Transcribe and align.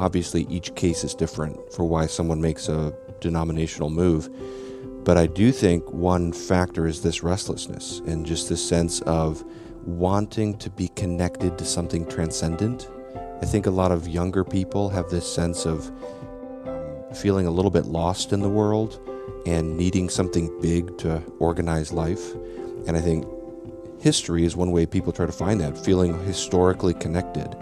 obviously 0.00 0.46
each 0.48 0.74
case 0.74 1.04
is 1.04 1.14
different 1.14 1.72
for 1.72 1.84
why 1.84 2.06
someone 2.06 2.40
makes 2.40 2.68
a 2.68 2.92
denominational 3.20 3.90
move. 3.90 4.30
But 5.04 5.18
I 5.18 5.26
do 5.26 5.52
think 5.52 5.90
one 5.92 6.32
factor 6.32 6.86
is 6.86 7.02
this 7.02 7.22
restlessness 7.22 8.00
and 8.06 8.24
just 8.24 8.48
this 8.48 8.66
sense 8.66 9.00
of 9.02 9.44
wanting 9.84 10.56
to 10.58 10.70
be 10.70 10.88
connected 10.88 11.58
to 11.58 11.64
something 11.64 12.06
transcendent. 12.06 12.88
I 13.42 13.46
think 13.46 13.66
a 13.66 13.70
lot 13.70 13.92
of 13.92 14.08
younger 14.08 14.42
people 14.42 14.88
have 14.88 15.10
this 15.10 15.30
sense 15.30 15.66
of 15.66 15.90
um, 16.66 17.14
feeling 17.14 17.46
a 17.46 17.50
little 17.50 17.70
bit 17.70 17.86
lost 17.86 18.32
in 18.32 18.40
the 18.40 18.48
world 18.48 19.00
and 19.46 19.76
needing 19.76 20.08
something 20.08 20.60
big 20.60 20.96
to 20.98 21.22
organize 21.38 21.92
life. 21.92 22.34
And 22.86 22.96
I 22.96 23.00
think 23.00 23.26
history 24.00 24.44
is 24.44 24.56
one 24.56 24.70
way 24.70 24.86
people 24.86 25.12
try 25.12 25.26
to 25.26 25.32
find 25.32 25.60
that, 25.60 25.76
feeling 25.76 26.18
historically 26.24 26.94
connected. 26.94 27.54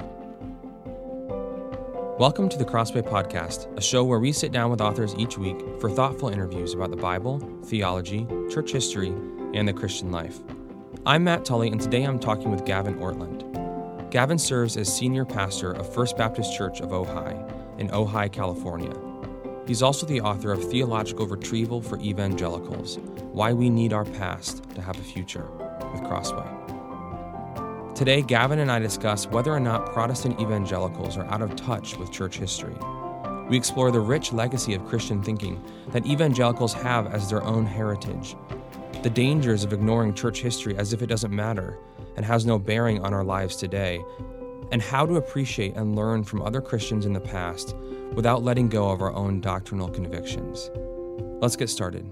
Welcome 2.18 2.48
to 2.48 2.58
the 2.58 2.64
Crossway 2.64 3.02
Podcast, 3.02 3.72
a 3.78 3.80
show 3.80 4.02
where 4.02 4.18
we 4.18 4.32
sit 4.32 4.50
down 4.50 4.72
with 4.72 4.80
authors 4.80 5.14
each 5.16 5.38
week 5.38 5.56
for 5.78 5.88
thoughtful 5.88 6.30
interviews 6.30 6.74
about 6.74 6.90
the 6.90 6.96
Bible, 6.96 7.38
theology, 7.66 8.26
church 8.50 8.72
history, 8.72 9.14
and 9.54 9.68
the 9.68 9.72
Christian 9.72 10.10
life. 10.10 10.40
I'm 11.06 11.22
Matt 11.22 11.44
Tully, 11.44 11.68
and 11.68 11.80
today 11.80 12.02
I'm 12.02 12.18
talking 12.18 12.50
with 12.50 12.64
Gavin 12.64 12.96
Ortlund. 12.96 14.10
Gavin 14.10 14.36
serves 14.36 14.76
as 14.76 14.92
senior 14.92 15.24
pastor 15.24 15.70
of 15.70 15.94
First 15.94 16.16
Baptist 16.16 16.56
Church 16.56 16.80
of 16.80 16.88
Ojai 16.88 17.78
in 17.78 17.88
Ojai, 17.90 18.32
California. 18.32 18.92
He's 19.68 19.80
also 19.80 20.04
the 20.04 20.20
author 20.20 20.50
of 20.50 20.68
Theological 20.68 21.28
Retrieval 21.28 21.80
for 21.80 22.00
Evangelicals 22.00 22.98
Why 23.30 23.52
We 23.52 23.70
Need 23.70 23.92
Our 23.92 24.04
Past 24.04 24.64
to 24.74 24.82
Have 24.82 24.98
a 24.98 25.04
Future 25.04 25.46
with 25.92 26.02
Crossway. 26.02 26.57
Today, 27.98 28.22
Gavin 28.22 28.60
and 28.60 28.70
I 28.70 28.78
discuss 28.78 29.26
whether 29.26 29.52
or 29.52 29.58
not 29.58 29.92
Protestant 29.92 30.40
evangelicals 30.40 31.16
are 31.16 31.24
out 31.24 31.42
of 31.42 31.56
touch 31.56 31.96
with 31.96 32.12
church 32.12 32.38
history. 32.38 32.76
We 33.48 33.56
explore 33.56 33.90
the 33.90 33.98
rich 33.98 34.32
legacy 34.32 34.72
of 34.74 34.86
Christian 34.86 35.20
thinking 35.20 35.60
that 35.88 36.06
evangelicals 36.06 36.72
have 36.74 37.12
as 37.12 37.28
their 37.28 37.42
own 37.42 37.66
heritage, 37.66 38.36
the 39.02 39.10
dangers 39.10 39.64
of 39.64 39.72
ignoring 39.72 40.14
church 40.14 40.42
history 40.42 40.76
as 40.76 40.92
if 40.92 41.02
it 41.02 41.08
doesn't 41.08 41.34
matter 41.34 41.76
and 42.14 42.24
has 42.24 42.46
no 42.46 42.56
bearing 42.56 43.02
on 43.02 43.12
our 43.12 43.24
lives 43.24 43.56
today, 43.56 44.00
and 44.70 44.80
how 44.80 45.04
to 45.04 45.16
appreciate 45.16 45.74
and 45.74 45.96
learn 45.96 46.22
from 46.22 46.40
other 46.42 46.60
Christians 46.60 47.04
in 47.04 47.12
the 47.12 47.20
past 47.20 47.74
without 48.12 48.44
letting 48.44 48.68
go 48.68 48.92
of 48.92 49.02
our 49.02 49.12
own 49.12 49.40
doctrinal 49.40 49.88
convictions. 49.88 50.70
Let's 51.40 51.56
get 51.56 51.68
started. 51.68 52.08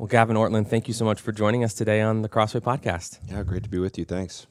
Well, 0.00 0.06
Gavin 0.06 0.34
Ortlund, 0.34 0.66
thank 0.66 0.88
you 0.88 0.94
so 0.94 1.04
much 1.04 1.20
for 1.20 1.30
joining 1.30 1.62
us 1.62 1.74
today 1.74 2.00
on 2.00 2.22
the 2.22 2.28
Crossway 2.30 2.62
Podcast. 2.62 3.18
Yeah, 3.28 3.42
great 3.42 3.64
to 3.64 3.68
be 3.68 3.78
with 3.78 3.98
you. 3.98 4.06
Thanks. 4.06 4.46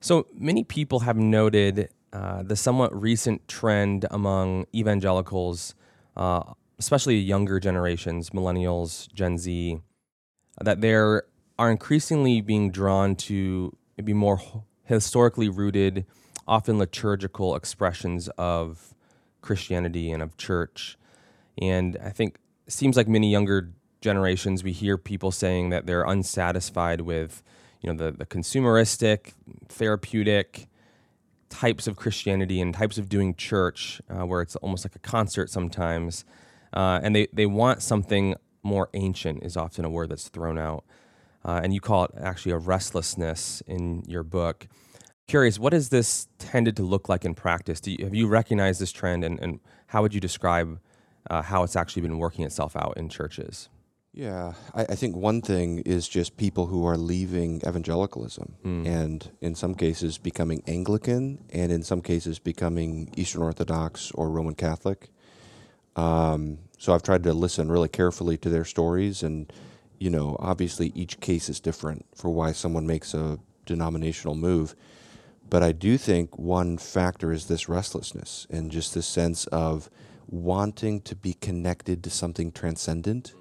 So 0.00 0.26
many 0.34 0.64
people 0.64 0.98
have 0.98 1.16
noted 1.16 1.88
uh, 2.12 2.42
the 2.42 2.56
somewhat 2.56 2.92
recent 3.00 3.46
trend 3.46 4.06
among 4.10 4.66
evangelicals, 4.74 5.76
uh, 6.16 6.42
especially 6.80 7.14
younger 7.14 7.60
generations, 7.60 8.30
millennials, 8.30 9.06
Gen 9.12 9.38
Z, 9.38 9.78
that 10.60 10.80
they 10.80 10.94
are 10.94 11.24
increasingly 11.60 12.40
being 12.40 12.72
drawn 12.72 13.14
to 13.14 13.72
maybe 13.96 14.14
more 14.14 14.42
historically 14.82 15.48
rooted, 15.48 16.06
often 16.48 16.76
liturgical 16.76 17.54
expressions 17.54 18.28
of 18.36 18.94
Christianity 19.42 20.10
and 20.10 20.24
of 20.24 20.36
church. 20.36 20.98
And 21.56 21.96
I 22.02 22.10
think 22.10 22.38
it 22.66 22.72
seems 22.72 22.96
like 22.96 23.06
many 23.06 23.30
younger 23.30 23.70
generations, 24.00 24.62
we 24.62 24.72
hear 24.72 24.98
people 24.98 25.32
saying 25.32 25.70
that 25.70 25.86
they're 25.86 26.04
unsatisfied 26.04 27.02
with, 27.02 27.42
you 27.80 27.92
know, 27.92 28.04
the, 28.04 28.12
the 28.12 28.26
consumeristic, 28.26 29.32
therapeutic 29.68 30.68
types 31.48 31.86
of 31.86 31.96
Christianity 31.96 32.60
and 32.60 32.74
types 32.74 32.98
of 32.98 33.08
doing 33.08 33.34
church, 33.34 34.00
uh, 34.10 34.26
where 34.26 34.42
it's 34.42 34.56
almost 34.56 34.84
like 34.84 34.96
a 34.96 34.98
concert 35.00 35.50
sometimes, 35.50 36.24
uh, 36.72 37.00
and 37.02 37.14
they 37.14 37.28
they 37.32 37.46
want 37.46 37.82
something 37.82 38.34
more 38.62 38.88
ancient. 38.94 39.42
Is 39.42 39.56
often 39.56 39.84
a 39.84 39.90
word 39.90 40.08
that's 40.10 40.28
thrown 40.28 40.58
out, 40.58 40.84
uh, 41.44 41.60
and 41.62 41.72
you 41.72 41.80
call 41.80 42.04
it 42.04 42.10
actually 42.20 42.52
a 42.52 42.58
restlessness 42.58 43.62
in 43.66 44.02
your 44.06 44.22
book. 44.22 44.66
Curious, 45.28 45.58
what 45.58 45.72
has 45.72 45.88
this 45.88 46.28
tended 46.38 46.76
to 46.76 46.82
look 46.84 47.08
like 47.08 47.24
in 47.24 47.34
practice? 47.34 47.80
You, 47.84 48.04
have 48.04 48.14
you 48.14 48.28
recognized 48.28 48.80
this 48.80 48.92
trend, 48.92 49.24
and, 49.24 49.40
and 49.40 49.60
how 49.88 50.02
would 50.02 50.14
you 50.14 50.20
describe 50.20 50.78
uh, 51.30 51.42
how 51.42 51.64
it's 51.64 51.74
actually 51.74 52.02
been 52.02 52.18
working 52.18 52.44
itself 52.44 52.76
out 52.76 52.94
in 52.96 53.08
churches? 53.08 53.68
Yeah, 54.16 54.54
I, 54.74 54.80
I, 54.84 54.94
think 54.94 55.14
one 55.14 55.42
thing 55.42 55.80
is 55.80 56.08
just 56.08 56.38
people 56.38 56.64
who 56.64 56.86
are 56.86 56.96
leaving 56.96 57.60
evangelicalism 57.68 58.54
mm. 58.64 58.86
and 58.86 59.30
in 59.42 59.54
some 59.54 59.74
cases 59.74 60.16
becoming 60.16 60.62
Anglican 60.66 61.44
and 61.52 61.70
in 61.70 61.82
some 61.82 62.00
cases 62.00 62.38
becoming 62.38 63.12
Eastern 63.14 63.42
Orthodox 63.42 64.10
or 64.12 64.30
Roman 64.30 64.54
Catholic. 64.54 65.10
Um, 65.96 66.60
so 66.78 66.94
I've 66.94 67.02
tried 67.02 67.24
to 67.24 67.34
listen 67.34 67.70
really 67.70 67.90
carefully 67.90 68.38
to 68.38 68.48
their 68.48 68.64
stories 68.64 69.22
and, 69.22 69.52
you 69.98 70.08
know, 70.08 70.36
obviously 70.40 70.92
each 70.94 71.20
case 71.20 71.50
is 71.50 71.60
different 71.60 72.06
for 72.14 72.30
why 72.30 72.52
someone 72.52 72.86
makes 72.86 73.12
a 73.12 73.38
denominational 73.66 74.34
move. 74.34 74.74
But 75.50 75.62
I 75.62 75.72
do 75.72 75.98
think 75.98 76.38
one 76.38 76.78
factor 76.78 77.32
is 77.32 77.48
this 77.48 77.68
restlessness 77.68 78.46
and 78.48 78.70
just 78.70 78.94
this 78.94 79.06
sense 79.06 79.44
of 79.48 79.90
wanting 80.26 81.02
to 81.02 81.14
be 81.14 81.34
connected 81.34 82.02
to 82.04 82.08
something 82.08 82.50
transcendent 82.50 83.34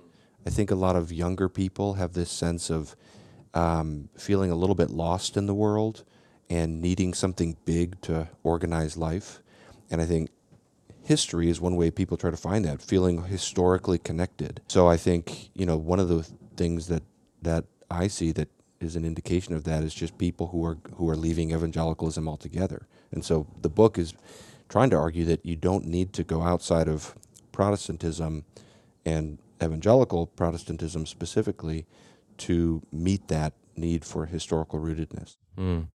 I 0.45 0.49
think 0.49 0.71
a 0.71 0.75
lot 0.75 0.95
of 0.95 1.11
younger 1.11 1.49
people 1.49 1.95
have 1.95 2.13
this 2.13 2.29
sense 2.29 2.69
of 2.69 2.95
um, 3.53 4.09
feeling 4.17 4.51
a 4.51 4.55
little 4.55 4.75
bit 4.75 4.89
lost 4.89 5.37
in 5.37 5.45
the 5.45 5.53
world 5.53 6.03
and 6.49 6.81
needing 6.81 7.13
something 7.13 7.57
big 7.65 7.99
to 8.01 8.27
organize 8.43 8.97
life. 8.97 9.41
And 9.89 10.01
I 10.01 10.05
think 10.05 10.29
history 11.03 11.49
is 11.49 11.59
one 11.59 11.75
way 11.75 11.89
people 11.89 12.17
try 12.17 12.31
to 12.31 12.37
find 12.37 12.65
that, 12.65 12.81
feeling 12.81 13.23
historically 13.23 13.97
connected. 13.97 14.61
So 14.67 14.87
I 14.87 14.97
think, 14.97 15.49
you 15.53 15.65
know, 15.65 15.77
one 15.77 15.99
of 15.99 16.09
the 16.09 16.23
things 16.57 16.87
that, 16.87 17.03
that 17.41 17.65
I 17.89 18.07
see 18.07 18.31
that 18.33 18.49
is 18.79 18.95
an 18.95 19.05
indication 19.05 19.53
of 19.53 19.63
that 19.63 19.83
is 19.83 19.93
just 19.93 20.17
people 20.17 20.47
who 20.47 20.63
are 20.65 20.77
who 20.95 21.09
are 21.09 21.15
leaving 21.15 21.51
evangelicalism 21.51 22.27
altogether. 22.27 22.87
And 23.11 23.23
so 23.23 23.47
the 23.61 23.69
book 23.69 23.97
is 23.97 24.13
trying 24.67 24.89
to 24.89 24.97
argue 24.97 25.25
that 25.25 25.45
you 25.45 25.55
don't 25.55 25.85
need 25.85 26.13
to 26.13 26.23
go 26.23 26.41
outside 26.41 26.87
of 26.87 27.15
Protestantism 27.51 28.43
and 29.05 29.39
evangelical 29.61 30.27
Protestantism 30.27 31.05
specifically 31.05 31.85
to 32.37 32.81
meet 32.91 33.27
that 33.27 33.53
need 33.75 34.05
for 34.05 34.25
historical 34.25 34.79
rootedness. 34.79 35.37
Mm. 35.57 35.87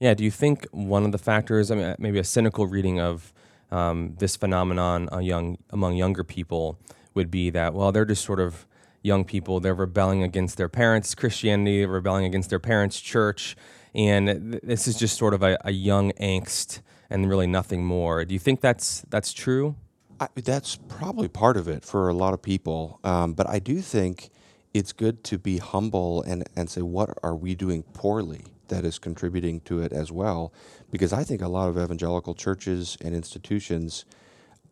Yeah. 0.00 0.14
Do 0.14 0.24
you 0.24 0.30
think 0.30 0.66
one 0.72 1.04
of 1.04 1.12
the 1.12 1.18
factors, 1.18 1.70
I 1.70 1.74
mean, 1.74 1.94
maybe 1.98 2.18
a 2.18 2.24
cynical 2.24 2.66
reading 2.66 3.00
of 3.00 3.32
um, 3.70 4.14
this 4.18 4.36
phenomenon 4.36 5.08
young, 5.22 5.58
among 5.70 5.96
younger 5.96 6.24
people 6.24 6.78
would 7.14 7.30
be 7.30 7.50
that, 7.50 7.74
well, 7.74 7.92
they're 7.92 8.04
just 8.04 8.24
sort 8.24 8.40
of 8.40 8.66
young 9.02 9.24
people. 9.24 9.60
They're 9.60 9.74
rebelling 9.74 10.22
against 10.22 10.56
their 10.56 10.68
parents' 10.68 11.14
Christianity, 11.14 11.86
rebelling 11.86 12.24
against 12.26 12.50
their 12.50 12.58
parents' 12.58 13.00
church. 13.00 13.56
And 13.94 14.52
th- 14.52 14.62
this 14.62 14.86
is 14.86 14.96
just 14.96 15.16
sort 15.16 15.32
of 15.32 15.42
a, 15.42 15.56
a 15.64 15.72
young 15.72 16.12
angst 16.12 16.80
and 17.08 17.28
really 17.28 17.46
nothing 17.46 17.84
more. 17.84 18.24
Do 18.24 18.34
you 18.34 18.40
think 18.40 18.60
that's 18.60 19.04
that's 19.08 19.32
true? 19.32 19.76
I, 20.20 20.28
that's 20.34 20.76
probably 20.76 21.28
part 21.28 21.56
of 21.56 21.68
it 21.68 21.84
for 21.84 22.08
a 22.08 22.14
lot 22.14 22.34
of 22.34 22.42
people. 22.42 23.00
Um, 23.04 23.34
but 23.34 23.48
I 23.48 23.58
do 23.58 23.80
think 23.80 24.30
it's 24.72 24.92
good 24.92 25.24
to 25.24 25.38
be 25.38 25.58
humble 25.58 26.22
and, 26.22 26.48
and 26.54 26.68
say, 26.68 26.82
what 26.82 27.16
are 27.22 27.34
we 27.34 27.54
doing 27.54 27.82
poorly 27.82 28.44
that 28.68 28.84
is 28.84 28.98
contributing 28.98 29.60
to 29.60 29.80
it 29.80 29.92
as 29.92 30.10
well? 30.12 30.52
Because 30.90 31.12
I 31.12 31.24
think 31.24 31.42
a 31.42 31.48
lot 31.48 31.68
of 31.68 31.78
evangelical 31.78 32.34
churches 32.34 32.96
and 33.00 33.14
institutions 33.14 34.04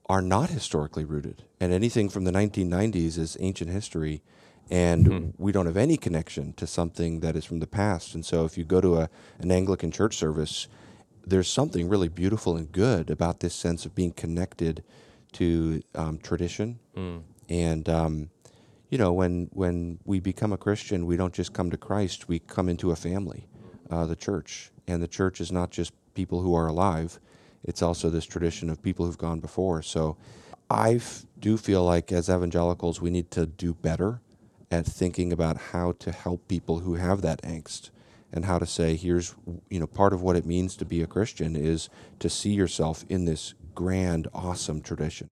are 0.07 0.23
not 0.23 0.51
historically 0.51 1.05
rooted. 1.05 1.45
And 1.61 1.73
anything 1.73 2.09
from 2.09 2.25
the 2.25 2.33
1990s 2.33 3.19
is 3.19 3.37
ancient 3.41 3.71
history. 3.71 4.23
And 4.71 5.07
mm-hmm. 5.07 5.43
we 5.43 5.53
don't 5.53 5.67
have 5.67 5.77
any 5.77 5.97
connection 5.97 6.55
to 6.55 6.67
something 6.67 7.21
that 7.21 7.37
is 7.37 7.45
from 7.45 7.61
the 7.61 7.67
past. 7.67 8.15
And 8.15 8.25
so 8.25 8.45
if 8.45 8.57
you 8.57 8.65
go 8.65 8.81
to 8.81 8.97
a, 8.97 9.11
an 9.39 9.51
Anglican 9.51 9.91
church 9.91 10.17
service, 10.17 10.69
there's 11.27 11.49
something 11.49 11.89
really 11.89 12.09
beautiful 12.09 12.57
and 12.57 12.71
good 12.71 13.11
about 13.11 13.41
this 13.41 13.55
sense 13.55 13.87
of 13.87 13.95
being 13.95 14.13
connected 14.13 14.83
to 15.35 15.83
um, 15.95 16.19
tradition. 16.19 16.79
Mm. 16.97 17.23
And 17.49 17.89
um, 17.89 18.31
you 18.91 18.99
know, 18.99 19.13
when 19.13 19.49
when 19.53 19.99
we 20.05 20.21
become 20.21 20.53
a 20.53 20.57
Christian, 20.57 21.07
we 21.07 21.17
don't 21.17 21.35
just 21.35 21.53
come 21.53 21.71
to 21.71 21.77
Christ; 21.77 22.29
we 22.29 22.39
come 22.39 22.69
into 22.69 22.91
a 22.91 22.97
family, 22.97 23.47
uh, 23.91 24.07
the 24.07 24.17
church. 24.17 24.71
And 24.87 25.03
the 25.03 25.09
church 25.09 25.41
is 25.41 25.51
not 25.51 25.71
just 25.71 25.93
people 26.15 26.41
who 26.41 26.55
are 26.55 26.67
alive; 26.67 27.21
it's 27.63 27.83
also 27.83 28.11
this 28.11 28.27
tradition 28.27 28.71
of 28.71 28.83
people 28.83 29.07
who've 29.07 29.19
gone 29.19 29.41
before. 29.41 29.83
So, 29.83 30.17
I 30.71 31.01
do 31.39 31.57
feel 31.57 31.85
like 31.85 32.13
as 32.13 32.29
evangelicals, 32.29 33.01
we 33.01 33.11
need 33.11 33.31
to 33.33 33.47
do 33.47 33.75
better 33.75 34.21
at 34.71 34.87
thinking 34.87 35.33
about 35.33 35.57
how 35.73 35.93
to 35.93 36.11
help 36.11 36.49
people 36.49 36.81
who 36.81 36.95
have 36.95 37.23
that 37.23 37.43
angst 37.43 37.91
and 38.33 38.45
how 38.47 38.59
to 38.59 38.67
say 38.67 38.97
here's 38.97 39.35
you 39.71 39.79
know 39.79 39.87
part 39.87 40.13
of 40.13 40.21
what 40.21 40.35
it 40.35 40.45
means 40.45 40.75
to 40.75 40.85
be 40.85 41.01
a 41.01 41.07
christian 41.07 41.55
is 41.55 41.89
to 42.19 42.29
see 42.29 42.51
yourself 42.51 43.05
in 43.09 43.25
this 43.25 43.55
grand, 43.75 44.29
awesome 44.35 44.81
tradition. 44.81 45.29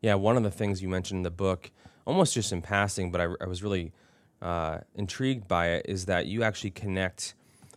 Yeah, 0.00 0.14
one 0.14 0.36
of 0.36 0.42
the 0.42 0.50
things 0.50 0.82
you 0.82 0.88
mentioned 0.88 1.18
in 1.18 1.22
the 1.22 1.30
book, 1.30 1.70
almost 2.04 2.34
just 2.34 2.52
in 2.52 2.62
passing, 2.62 3.10
but 3.10 3.20
I, 3.20 3.28
I 3.40 3.46
was 3.46 3.62
really 3.62 3.92
uh, 4.40 4.78
intrigued 4.94 5.46
by 5.46 5.68
it, 5.68 5.86
is 5.88 6.06
that 6.06 6.26
you 6.26 6.42
actually 6.42 6.70
connect 6.70 7.34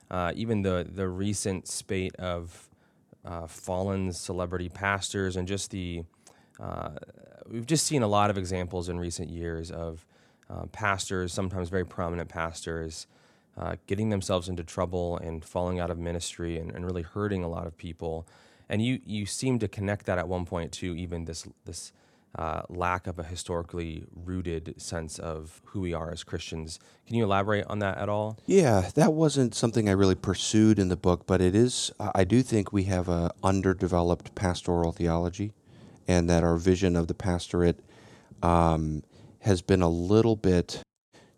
uh, 0.10 0.32
even 0.36 0.62
the 0.62 0.88
the 0.90 1.08
recent 1.08 1.68
spate 1.68 2.16
of 2.18 2.70
uh, 3.24 3.48
fallen 3.48 4.12
celebrity 4.12 4.70
pastors 4.70 5.36
and 5.36 5.48
just 5.48 5.72
the 5.72 6.04
uh, 6.60 6.90
we've 7.50 7.66
just 7.66 7.86
seen 7.86 8.02
a 8.02 8.08
lot 8.08 8.30
of 8.30 8.38
examples 8.38 8.90
in 8.90 9.00
recent 9.00 9.30
years 9.30 9.72
of 9.72 10.06
uh, 10.50 10.66
pastors, 10.68 11.34
sometimes 11.34 11.70
very 11.70 11.86
prominent 11.86 12.30
pastors, 12.30 13.08
uh, 13.58 13.76
getting 13.88 14.10
themselves 14.10 14.48
into 14.50 14.64
trouble 14.64 15.18
and 15.18 15.44
falling 15.44 15.80
out 15.80 15.90
of 15.90 15.98
ministry 15.98 16.58
and, 16.58 16.72
and 16.72 16.86
really 16.86 17.02
hurting 17.02 17.44
a 17.44 17.48
lot 17.48 17.66
of 17.66 17.78
people. 17.78 18.28
And 18.70 18.82
you 18.82 19.00
you 19.06 19.26
seem 19.26 19.60
to 19.60 19.68
connect 19.68 20.06
that 20.08 20.18
at 20.18 20.28
one 20.28 20.46
point 20.46 20.72
to 20.74 20.96
even 20.96 21.26
this 21.26 21.48
this 21.66 21.92
uh, 22.38 22.64
lack 22.68 23.08
of 23.08 23.18
a 23.18 23.24
historically 23.24 24.06
rooted 24.14 24.74
sense 24.78 25.20
of 25.20 25.62
who 25.66 25.82
we 25.82 25.94
are 25.94 26.12
as 26.12 26.24
Christians. 26.24 26.80
Can 27.08 27.16
you 27.16 27.24
elaborate 27.24 27.66
on 27.68 27.80
that 27.80 27.98
at 27.98 28.10
all? 28.10 28.38
Yeah, 28.46 28.90
that 28.96 29.14
wasn't 29.14 29.56
something 29.56 29.88
I 29.88 29.94
really 29.94 30.16
pursued 30.16 30.78
in 30.78 30.90
the 30.90 30.98
book, 30.98 31.26
but 31.26 31.42
it 31.42 31.56
is. 31.56 31.92
I 32.00 32.26
do 32.26 32.42
think 32.42 32.74
we 32.74 32.84
have 32.84 33.08
a 33.08 33.32
underdeveloped 33.44 34.36
pastoral 34.36 34.92
theology, 34.92 35.54
and 36.08 36.30
that 36.30 36.44
our 36.44 36.58
vision 36.58 36.96
of 36.96 37.08
the 37.08 37.14
pastorate 37.14 37.80
um, 38.44 39.04
has 39.40 39.62
been 39.62 39.82
a 39.82 39.90
little 39.90 40.36
bit 40.36 40.82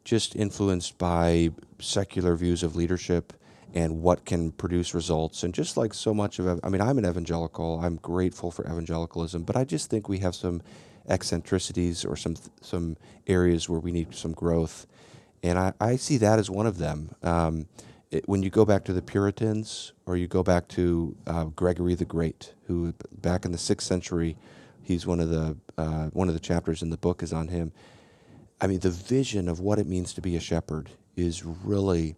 just 0.03 0.35
influenced 0.35 0.97
by 0.97 1.51
secular 1.79 2.35
views 2.35 2.63
of 2.63 2.75
leadership 2.75 3.33
and 3.77 4.01
what 4.01 4.25
can 4.25 4.51
produce 4.51 4.95
results. 4.95 5.43
And 5.43 5.53
just 5.53 5.77
like 5.77 5.93
so 5.93 6.11
much 6.11 6.39
of, 6.39 6.59
I 6.63 6.69
mean, 6.69 6.81
I'm 6.81 6.97
an 6.97 7.05
evangelical. 7.05 7.79
I'm 7.79 7.97
grateful 7.97 8.49
for 8.49 8.65
evangelicalism, 8.65 9.43
but 9.43 9.55
I 9.55 9.65
just 9.65 9.91
think 9.91 10.09
we 10.09 10.17
have 10.19 10.33
some 10.33 10.63
eccentricities 11.07 12.03
or 12.03 12.15
some 12.17 12.35
some 12.59 12.97
areas 13.27 13.69
where 13.69 13.79
we 13.79 13.91
need 13.91 14.15
some 14.15 14.33
growth. 14.33 14.87
And 15.43 15.59
I, 15.59 15.73
I 15.79 15.95
see 15.95 16.17
that 16.17 16.39
as 16.39 16.49
one 16.49 16.65
of 16.65 16.79
them. 16.79 17.11
Um, 17.21 17.67
it, 18.09 18.27
when 18.27 18.41
you 18.41 18.49
go 18.49 18.65
back 18.65 18.83
to 18.85 18.93
the 18.93 19.01
Puritans, 19.03 19.93
or 20.07 20.17
you 20.17 20.27
go 20.27 20.41
back 20.41 20.67
to 20.69 21.15
uh, 21.27 21.43
Gregory 21.43 21.93
the 21.93 22.05
Great, 22.05 22.55
who 22.65 22.95
back 23.11 23.45
in 23.45 23.51
the 23.51 23.59
sixth 23.59 23.85
century, 23.85 24.37
he's 24.81 25.05
one 25.05 25.19
of 25.19 25.29
the 25.29 25.55
uh, 25.77 26.07
one 26.13 26.27
of 26.29 26.33
the 26.33 26.39
chapters 26.39 26.81
in 26.81 26.89
the 26.89 26.97
book 26.97 27.21
is 27.21 27.31
on 27.31 27.49
him. 27.49 27.71
I 28.59 28.65
mean, 28.65 28.79
the 28.79 28.89
vision 28.89 29.47
of 29.47 29.59
what 29.59 29.77
it 29.77 29.85
means 29.85 30.13
to 30.13 30.21
be 30.21 30.35
a 30.35 30.39
shepherd 30.39 30.89
is 31.15 31.45
really 31.45 32.15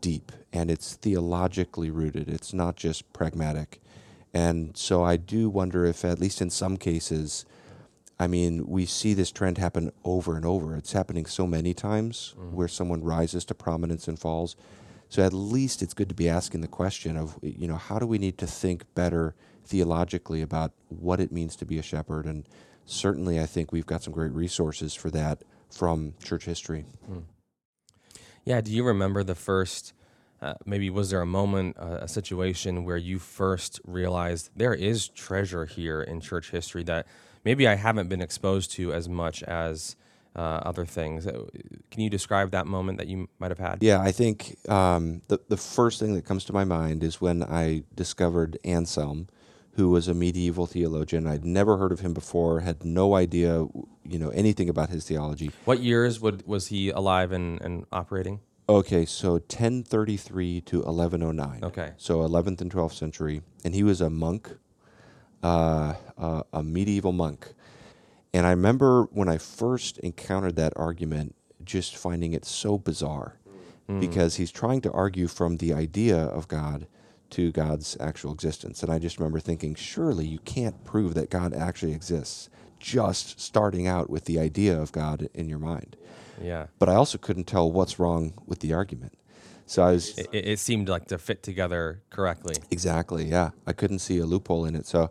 deep 0.00 0.32
and 0.52 0.70
it's 0.70 0.94
theologically 0.96 1.90
rooted. 1.90 2.28
It's 2.28 2.52
not 2.52 2.76
just 2.76 3.12
pragmatic. 3.12 3.80
And 4.32 4.76
so 4.76 5.02
I 5.02 5.16
do 5.16 5.48
wonder 5.48 5.84
if, 5.84 6.04
at 6.04 6.20
least 6.20 6.40
in 6.40 6.50
some 6.50 6.76
cases, 6.76 7.44
I 8.18 8.26
mean, 8.26 8.66
we 8.66 8.86
see 8.86 9.14
this 9.14 9.32
trend 9.32 9.58
happen 9.58 9.92
over 10.04 10.36
and 10.36 10.44
over. 10.44 10.76
It's 10.76 10.92
happening 10.92 11.26
so 11.26 11.46
many 11.46 11.74
times 11.74 12.34
mm. 12.38 12.52
where 12.52 12.68
someone 12.68 13.02
rises 13.02 13.44
to 13.46 13.54
prominence 13.54 14.08
and 14.08 14.18
falls. 14.18 14.56
So 15.08 15.24
at 15.24 15.32
least 15.32 15.82
it's 15.82 15.94
good 15.94 16.08
to 16.10 16.14
be 16.14 16.28
asking 16.28 16.60
the 16.60 16.68
question 16.68 17.16
of, 17.16 17.38
you 17.42 17.66
know, 17.66 17.76
how 17.76 17.98
do 17.98 18.06
we 18.06 18.18
need 18.18 18.38
to 18.38 18.46
think 18.46 18.84
better 18.94 19.34
theologically 19.64 20.42
about 20.42 20.72
what 20.88 21.18
it 21.18 21.32
means 21.32 21.56
to 21.56 21.64
be 21.64 21.78
a 21.78 21.82
shepherd? 21.82 22.26
And 22.26 22.46
certainly 22.84 23.40
I 23.40 23.46
think 23.46 23.72
we've 23.72 23.86
got 23.86 24.02
some 24.02 24.12
great 24.12 24.32
resources 24.32 24.94
for 24.94 25.10
that 25.10 25.42
from 25.70 26.14
church 26.22 26.44
history. 26.44 26.84
Mm. 27.10 27.22
Yeah. 28.44 28.60
Do 28.60 28.72
you 28.72 28.84
remember 28.84 29.22
the 29.22 29.34
first? 29.34 29.92
Uh, 30.42 30.54
maybe 30.64 30.88
was 30.88 31.10
there 31.10 31.20
a 31.20 31.26
moment, 31.26 31.76
uh, 31.78 31.98
a 32.00 32.08
situation 32.08 32.84
where 32.84 32.96
you 32.96 33.18
first 33.18 33.78
realized 33.84 34.48
there 34.56 34.72
is 34.72 35.08
treasure 35.08 35.66
here 35.66 36.00
in 36.00 36.18
church 36.18 36.50
history 36.50 36.82
that 36.84 37.06
maybe 37.44 37.68
I 37.68 37.74
haven't 37.74 38.08
been 38.08 38.22
exposed 38.22 38.70
to 38.72 38.90
as 38.94 39.06
much 39.06 39.42
as 39.42 39.96
uh, 40.34 40.38
other 40.64 40.86
things? 40.86 41.26
Uh, 41.26 41.44
can 41.90 42.00
you 42.00 42.08
describe 42.08 42.52
that 42.52 42.66
moment 42.66 42.98
that 42.98 43.06
you 43.06 43.28
might 43.38 43.50
have 43.50 43.58
had? 43.58 43.82
Yeah, 43.82 44.00
I 44.00 44.12
think 44.12 44.56
um, 44.68 45.22
the 45.28 45.40
the 45.48 45.56
first 45.56 46.00
thing 46.00 46.14
that 46.14 46.24
comes 46.24 46.44
to 46.46 46.52
my 46.52 46.64
mind 46.64 47.02
is 47.02 47.20
when 47.20 47.42
I 47.42 47.82
discovered 47.94 48.58
Anselm, 48.64 49.28
who 49.74 49.90
was 49.90 50.08
a 50.08 50.14
medieval 50.14 50.66
theologian. 50.66 51.26
I'd 51.26 51.44
never 51.44 51.76
heard 51.76 51.92
of 51.92 52.00
him 52.00 52.12
before, 52.12 52.60
had 52.60 52.84
no 52.84 53.14
idea, 53.14 53.66
you 54.04 54.18
know, 54.18 54.30
anything 54.30 54.68
about 54.68 54.90
his 54.90 55.06
theology. 55.06 55.50
What 55.64 55.80
years 55.80 56.20
would 56.20 56.46
was 56.46 56.68
he 56.68 56.90
alive 56.90 57.32
and, 57.32 57.60
and 57.60 57.86
operating? 57.92 58.40
Okay, 58.68 59.04
so 59.04 59.32
1033 59.32 60.60
to 60.60 60.76
1109. 60.82 61.64
Okay. 61.64 61.92
So 61.96 62.20
11th 62.20 62.60
and 62.60 62.72
12th 62.72 62.92
century. 62.92 63.42
And 63.64 63.74
he 63.74 63.82
was 63.82 64.00
a 64.00 64.08
monk, 64.08 64.58
uh, 65.42 65.94
uh, 66.16 66.42
a 66.52 66.62
medieval 66.62 67.12
monk. 67.12 67.52
And 68.32 68.46
I 68.46 68.50
remember 68.50 69.04
when 69.10 69.28
I 69.28 69.38
first 69.38 69.98
encountered 69.98 70.54
that 70.56 70.72
argument, 70.76 71.34
just 71.64 71.96
finding 71.96 72.32
it 72.32 72.44
so 72.44 72.78
bizarre 72.78 73.38
mm. 73.88 74.00
because 74.00 74.36
he's 74.36 74.52
trying 74.52 74.80
to 74.82 74.92
argue 74.92 75.26
from 75.26 75.56
the 75.56 75.72
idea 75.72 76.16
of 76.16 76.46
God 76.48 76.86
to 77.32 77.52
God's 77.52 77.96
actual 78.00 78.32
existence. 78.32 78.82
And 78.82 78.92
I 78.92 78.98
just 78.98 79.18
remember 79.18 79.40
thinking, 79.40 79.74
surely 79.74 80.26
you 80.26 80.38
can't 80.40 80.84
prove 80.84 81.14
that 81.14 81.30
God 81.30 81.54
actually 81.54 81.92
exists 81.92 82.48
just 82.78 83.40
starting 83.40 83.86
out 83.86 84.08
with 84.10 84.24
the 84.24 84.38
idea 84.38 84.80
of 84.80 84.90
God 84.92 85.28
in 85.34 85.48
your 85.48 85.58
mind. 85.58 85.96
Yeah. 86.40 86.66
But 86.78 86.88
I 86.88 86.94
also 86.94 87.18
couldn't 87.18 87.44
tell 87.44 87.70
what's 87.70 87.98
wrong 87.98 88.32
with 88.46 88.60
the 88.60 88.72
argument. 88.72 89.18
So 89.66 89.84
I 89.84 89.92
was. 89.92 90.18
It, 90.18 90.28
it, 90.32 90.58
seemed 90.58 90.88
like 90.88 91.06
to 91.08 91.18
fit 91.18 91.44
together 91.44 92.02
correctly. 92.10 92.56
Exactly. 92.72 93.26
Yeah, 93.26 93.50
I 93.68 93.72
couldn't 93.72 94.00
see 94.00 94.18
a 94.18 94.26
loophole 94.26 94.64
in 94.64 94.74
it. 94.74 94.84
So, 94.84 95.10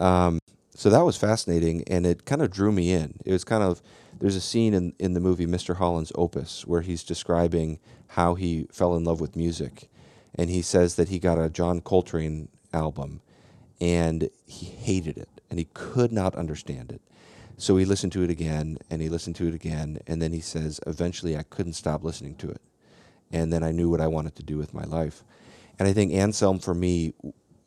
um, 0.00 0.40
so 0.74 0.90
that 0.90 1.02
was 1.02 1.16
fascinating, 1.16 1.84
and 1.86 2.04
it 2.04 2.24
kind 2.24 2.42
of 2.42 2.50
drew 2.50 2.72
me 2.72 2.92
in. 2.92 3.20
It 3.24 3.30
was 3.30 3.44
kind 3.44 3.62
of 3.62 3.80
there's 4.18 4.34
a 4.34 4.40
scene 4.40 4.74
in 4.74 4.94
in 4.98 5.12
the 5.12 5.20
movie 5.20 5.46
Mr. 5.46 5.76
Holland's 5.76 6.10
Opus 6.16 6.66
where 6.66 6.80
he's 6.80 7.04
describing 7.04 7.78
how 8.08 8.34
he 8.34 8.66
fell 8.72 8.96
in 8.96 9.04
love 9.04 9.20
with 9.20 9.36
music, 9.36 9.88
and 10.34 10.50
he 10.50 10.62
says 10.62 10.96
that 10.96 11.08
he 11.08 11.18
got 11.18 11.38
a 11.38 11.50
John 11.50 11.80
Coltrane 11.80 12.48
album, 12.72 13.20
and 13.80 14.30
he 14.46 14.66
hated 14.66 15.18
it, 15.18 15.28
and 15.50 15.58
he 15.58 15.66
could 15.72 16.12
not 16.12 16.34
understand 16.34 16.90
it. 16.92 17.00
So 17.56 17.76
he 17.76 17.84
listened 17.84 18.12
to 18.12 18.22
it 18.22 18.30
again 18.30 18.78
and 18.90 19.00
he 19.00 19.08
listened 19.08 19.36
to 19.36 19.46
it 19.46 19.54
again. 19.54 20.00
And 20.06 20.20
then 20.20 20.32
he 20.32 20.40
says, 20.40 20.80
eventually 20.86 21.36
I 21.36 21.44
couldn't 21.44 21.74
stop 21.74 22.02
listening 22.02 22.34
to 22.36 22.50
it. 22.50 22.60
And 23.30 23.52
then 23.52 23.62
I 23.62 23.70
knew 23.70 23.88
what 23.88 24.00
I 24.00 24.06
wanted 24.06 24.34
to 24.36 24.42
do 24.42 24.56
with 24.56 24.74
my 24.74 24.84
life. 24.84 25.24
And 25.78 25.88
I 25.88 25.92
think 25.92 26.12
Anselm, 26.12 26.58
for 26.58 26.74
me, 26.74 27.14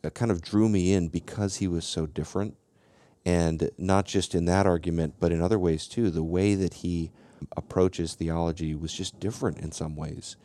uh, 0.03 0.09
kind 0.11 0.31
of 0.31 0.41
drew 0.41 0.69
me 0.69 0.93
in 0.93 1.07
because 1.07 1.57
he 1.57 1.67
was 1.67 1.85
so 1.85 2.05
different. 2.05 2.55
And 3.25 3.69
not 3.77 4.05
just 4.05 4.35
in 4.35 4.45
that 4.45 4.65
argument, 4.65 5.15
but 5.19 5.31
in 5.31 5.41
other 5.41 5.59
ways 5.59 5.87
too. 5.87 6.09
The 6.09 6.23
way 6.23 6.55
that 6.55 6.75
he 6.75 7.11
approaches 7.55 8.13
theology 8.13 8.73
was 8.73 8.93
just 8.93 9.19
different 9.19 9.59
in 9.59 9.71
some 9.71 9.95
ways. 9.95 10.37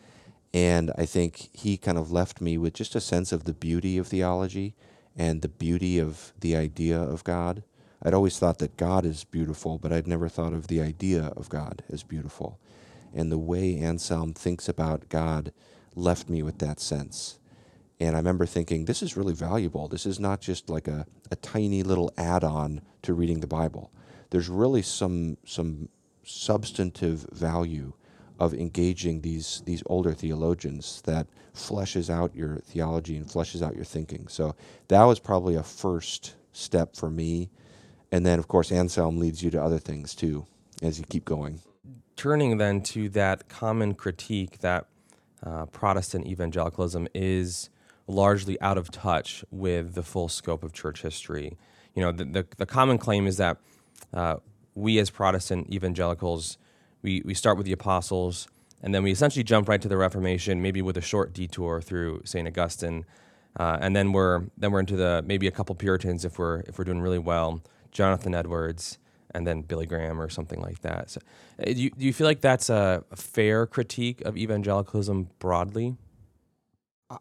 And 0.54 0.92
I 0.98 1.06
think 1.06 1.48
he 1.52 1.76
kind 1.76 1.96
of 1.96 2.12
left 2.12 2.40
me 2.40 2.58
with 2.58 2.74
just 2.74 2.94
a 2.94 3.00
sense 3.00 3.32
of 3.32 3.44
the 3.44 3.54
beauty 3.54 3.96
of 3.98 4.08
theology 4.08 4.74
and 5.16 5.42
the 5.42 5.48
beauty 5.48 5.98
of 5.98 6.32
the 6.40 6.56
idea 6.56 7.00
of 7.00 7.24
God 7.24 7.62
I'd 8.04 8.14
always 8.14 8.38
thought 8.38 8.58
that 8.58 8.76
God 8.76 9.04
is 9.04 9.22
beautiful, 9.22 9.78
but 9.78 9.92
I'd 9.92 10.08
never 10.08 10.28
thought 10.28 10.52
of 10.52 10.66
the 10.66 10.80
idea 10.80 11.32
of 11.36 11.48
God 11.48 11.84
as 11.88 12.02
beautiful. 12.02 12.58
And 13.14 13.30
the 13.30 13.38
way 13.38 13.78
Anselm 13.78 14.34
thinks 14.34 14.68
about 14.68 15.08
God 15.08 15.52
left 15.94 16.28
me 16.28 16.42
with 16.42 16.58
that 16.58 16.80
sense. 16.80 17.38
And 18.00 18.16
I 18.16 18.18
remember 18.18 18.46
thinking, 18.46 18.86
this 18.86 19.02
is 19.02 19.16
really 19.16 19.34
valuable. 19.34 19.86
This 19.86 20.04
is 20.04 20.18
not 20.18 20.40
just 20.40 20.68
like 20.68 20.88
a, 20.88 21.06
a 21.30 21.36
tiny 21.36 21.84
little 21.84 22.12
add 22.18 22.42
on 22.42 22.80
to 23.02 23.14
reading 23.14 23.38
the 23.38 23.46
Bible. 23.46 23.92
There's 24.30 24.48
really 24.48 24.82
some, 24.82 25.36
some 25.46 25.88
substantive 26.24 27.26
value 27.30 27.92
of 28.42 28.54
engaging 28.54 29.20
these, 29.20 29.62
these 29.66 29.82
older 29.86 30.12
theologians 30.12 31.02
that 31.02 31.26
fleshes 31.54 32.08
out 32.08 32.34
your 32.34 32.56
theology 32.58 33.16
and 33.16 33.26
fleshes 33.26 33.62
out 33.62 33.76
your 33.76 33.84
thinking. 33.84 34.26
So 34.28 34.54
that 34.88 35.04
was 35.04 35.18
probably 35.18 35.54
a 35.54 35.62
first 35.62 36.34
step 36.52 36.96
for 36.96 37.10
me 37.10 37.50
and 38.12 38.26
then, 38.26 38.38
of 38.38 38.46
course, 38.46 38.70
Anselm 38.70 39.18
leads 39.18 39.42
you 39.42 39.50
to 39.50 39.62
other 39.62 39.78
things 39.78 40.14
too 40.14 40.46
as 40.82 40.98
you 40.98 41.04
keep 41.08 41.24
going. 41.24 41.60
Turning 42.14 42.58
then 42.58 42.82
to 42.82 43.08
that 43.08 43.48
common 43.48 43.94
critique 43.94 44.58
that 44.58 44.86
uh, 45.42 45.64
Protestant 45.66 46.26
evangelicalism 46.26 47.08
is 47.14 47.70
largely 48.06 48.60
out 48.60 48.76
of 48.76 48.90
touch 48.90 49.44
with 49.50 49.94
the 49.94 50.02
full 50.02 50.28
scope 50.28 50.62
of 50.62 50.74
church 50.74 51.00
history. 51.02 51.56
You 51.94 52.02
know, 52.02 52.12
the, 52.12 52.24
the, 52.24 52.46
the 52.58 52.66
common 52.66 52.98
claim 52.98 53.26
is 53.26 53.38
that 53.38 53.56
uh, 54.12 54.36
we 54.74 54.98
as 54.98 55.08
Protestant 55.08 55.72
evangelicals, 55.72 56.58
we, 57.02 57.22
we 57.24 57.34
start 57.34 57.56
with 57.56 57.66
the 57.66 57.72
apostles, 57.72 58.48
and 58.82 58.94
then 58.94 59.02
we 59.02 59.10
essentially 59.10 59.44
jump 59.44 59.68
right 59.68 59.80
to 59.80 59.88
the 59.88 59.96
Reformation, 59.96 60.62
maybe 60.62 60.82
with 60.82 60.96
a 60.96 61.00
short 61.00 61.32
detour 61.32 61.80
through 61.80 62.22
St. 62.24 62.46
Augustine. 62.48 63.04
Uh, 63.58 63.78
and 63.80 63.94
then 63.94 64.12
we're 64.12 64.44
then 64.56 64.72
we're 64.72 64.80
into 64.80 64.96
the 64.96 65.22
maybe 65.26 65.46
a 65.46 65.50
couple 65.50 65.74
Puritans 65.74 66.24
if 66.24 66.38
we're 66.38 66.60
if 66.60 66.78
we're 66.78 66.84
doing 66.84 67.00
really 67.00 67.18
well, 67.18 67.62
Jonathan 67.90 68.34
Edwards, 68.34 68.98
and 69.34 69.46
then 69.46 69.62
Billy 69.62 69.84
Graham 69.86 70.20
or 70.20 70.30
something 70.30 70.60
like 70.60 70.80
that. 70.80 71.10
So, 71.10 71.20
uh, 71.58 71.64
do 71.64 71.82
you, 71.82 71.90
do 71.90 72.04
you 72.04 72.12
feel 72.12 72.26
like 72.26 72.40
that's 72.40 72.70
a 72.70 73.04
fair 73.14 73.66
critique 73.66 74.22
of 74.22 74.36
evangelicalism 74.36 75.28
broadly? 75.38 75.96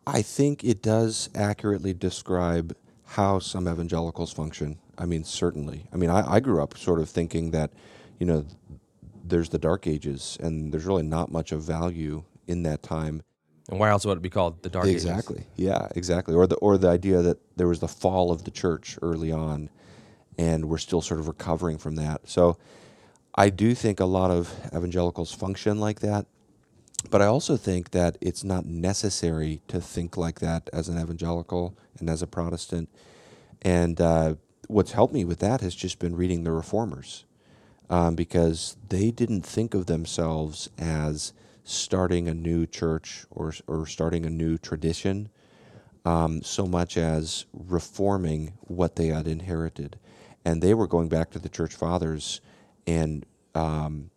I 0.07 0.21
think 0.21 0.63
it 0.63 0.81
does 0.81 1.29
accurately 1.35 1.93
describe 1.93 2.75
how 3.05 3.39
some 3.39 3.67
evangelicals 3.67 4.31
function. 4.31 4.77
I 4.97 5.05
mean, 5.05 5.23
certainly. 5.23 5.87
I 5.91 5.97
mean, 5.97 6.09
I, 6.09 6.35
I 6.35 6.39
grew 6.39 6.63
up 6.63 6.77
sort 6.77 6.99
of 7.01 7.09
thinking 7.09 7.51
that, 7.51 7.71
you 8.19 8.25
know, 8.25 8.45
there's 9.31 9.49
the 9.49 9.57
Dark 9.57 9.87
Ages, 9.87 10.37
and 10.39 10.71
there's 10.71 10.85
really 10.85 11.03
not 11.03 11.31
much 11.31 11.51
of 11.51 11.63
value 11.63 12.23
in 12.47 12.61
that 12.63 12.83
time. 12.83 13.23
And 13.69 13.79
why 13.79 13.89
else 13.89 14.05
would 14.05 14.17
it 14.17 14.21
be 14.21 14.29
called 14.29 14.61
the 14.61 14.69
Dark 14.69 14.85
Ages? 14.85 15.05
Exactly. 15.05 15.45
Yeah, 15.55 15.87
exactly. 15.95 16.35
Or 16.35 16.45
the 16.45 16.57
or 16.57 16.77
the 16.77 16.89
idea 16.89 17.21
that 17.23 17.39
there 17.57 17.67
was 17.67 17.79
the 17.79 17.87
fall 17.87 18.31
of 18.31 18.43
the 18.43 18.51
church 18.51 18.99
early 19.01 19.31
on, 19.31 19.69
and 20.37 20.69
we're 20.69 20.77
still 20.77 21.01
sort 21.01 21.19
of 21.19 21.27
recovering 21.27 21.79
from 21.79 21.95
that. 21.95 22.29
So, 22.29 22.57
I 23.33 23.49
do 23.49 23.73
think 23.73 23.99
a 23.99 24.05
lot 24.05 24.29
of 24.29 24.53
evangelicals 24.75 25.33
function 25.33 25.79
like 25.79 26.01
that, 26.01 26.25
but 27.09 27.21
I 27.21 27.25
also 27.25 27.55
think 27.57 27.91
that 27.91 28.17
it's 28.19 28.43
not 28.43 28.65
necessary 28.65 29.61
to 29.69 29.79
think 29.79 30.17
like 30.17 30.39
that 30.41 30.69
as 30.73 30.89
an 30.89 31.01
evangelical 31.01 31.75
and 31.97 32.09
as 32.09 32.21
a 32.21 32.27
Protestant. 32.27 32.89
And 33.61 34.01
uh, 34.01 34.35
what's 34.67 34.91
helped 34.91 35.13
me 35.13 35.23
with 35.23 35.39
that 35.39 35.61
has 35.61 35.73
just 35.73 35.99
been 35.99 36.15
reading 36.15 36.43
the 36.43 36.51
reformers, 36.51 37.25
um, 37.91 38.15
because 38.15 38.77
they 38.87 39.11
didn't 39.11 39.45
think 39.45 39.73
of 39.73 39.85
themselves 39.85 40.69
as 40.79 41.33
starting 41.65 42.27
a 42.27 42.33
new 42.33 42.65
church 42.65 43.25
or 43.29 43.53
or 43.67 43.85
starting 43.85 44.25
a 44.25 44.29
new 44.29 44.57
tradition, 44.57 45.29
um, 46.05 46.41
so 46.41 46.65
much 46.65 46.97
as 46.97 47.45
reforming 47.53 48.53
what 48.61 48.95
they 48.95 49.07
had 49.07 49.27
inherited, 49.27 49.99
and 50.45 50.61
they 50.61 50.73
were 50.73 50.87
going 50.87 51.09
back 51.09 51.29
to 51.29 51.39
the 51.39 51.49
church 51.49 51.75
fathers 51.75 52.39
and 52.87 53.25
um, 53.53 54.09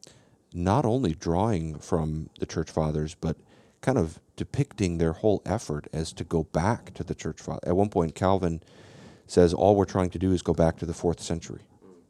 not 0.55 0.87
only 0.87 1.13
drawing 1.13 1.77
from 1.81 2.31
the 2.39 2.47
church 2.47 2.71
fathers, 2.71 3.17
but 3.21 3.37
kind 3.81 3.99
of 3.99 4.21
depicting 4.37 4.99
their 4.99 5.13
whole 5.13 5.43
effort 5.45 5.89
as 5.93 6.13
to 6.13 6.25
go 6.25 6.45
back 6.45 6.95
to 6.95 7.03
the 7.03 7.15
church 7.15 7.41
father. 7.41 7.61
At 7.67 7.77
one 7.77 7.91
point, 7.91 8.15
Calvin 8.15 8.63
says 9.27 9.53
all 9.53 9.75
we're 9.75 9.85
trying 9.85 10.11
to 10.11 10.19
do 10.19 10.33
is 10.33 10.43
go 10.43 10.55
back 10.55 10.79
to 10.79 10.87
the 10.87 10.95
fourth 10.95 11.21
century 11.21 11.63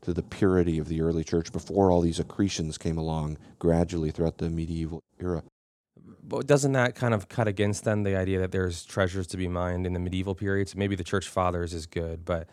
to 0.04 0.12
the 0.12 0.22
purity 0.22 0.78
of 0.78 0.88
the 0.88 1.00
early 1.00 1.24
church 1.24 1.52
before 1.52 1.90
all 1.90 2.00
these 2.00 2.20
accretions 2.20 2.78
came 2.78 2.98
along 2.98 3.38
gradually 3.58 4.10
throughout 4.10 4.38
the 4.38 4.50
medieval 4.50 5.02
era. 5.20 5.42
But 6.22 6.46
doesn't 6.46 6.72
that 6.72 6.94
kind 6.94 7.12
of 7.12 7.28
cut 7.28 7.48
against 7.48 7.84
then 7.84 8.02
the 8.02 8.16
idea 8.16 8.38
that 8.40 8.52
there's 8.52 8.84
treasures 8.84 9.26
to 9.28 9.36
be 9.36 9.48
mined 9.48 9.86
in 9.86 9.92
the 9.92 10.00
medieval 10.00 10.34
periods? 10.34 10.74
Maybe 10.74 10.96
the 10.96 11.04
church 11.04 11.28
fathers 11.28 11.74
is 11.74 11.86
good, 11.86 12.24
but 12.24 12.48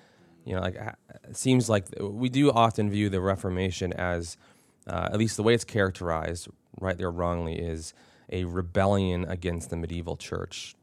you 0.45 0.55
know, 0.55 0.61
like 0.61 0.75
it 0.75 1.37
seems 1.37 1.69
like 1.69 1.85
we 1.99 2.29
do 2.29 2.51
often 2.51 2.89
view 2.89 3.09
the 3.09 3.21
Reformation 3.21 3.93
as, 3.93 4.37
uh, 4.87 5.09
at 5.11 5.17
least 5.17 5.37
the 5.37 5.43
way 5.43 5.53
it's 5.53 5.63
characterized, 5.63 6.47
rightly 6.79 7.03
or 7.03 7.11
wrongly, 7.11 7.57
is 7.57 7.93
a 8.31 8.45
rebellion 8.45 9.25
against 9.25 9.69
the 9.69 9.77
medieval 9.77 10.17
church. 10.17 10.75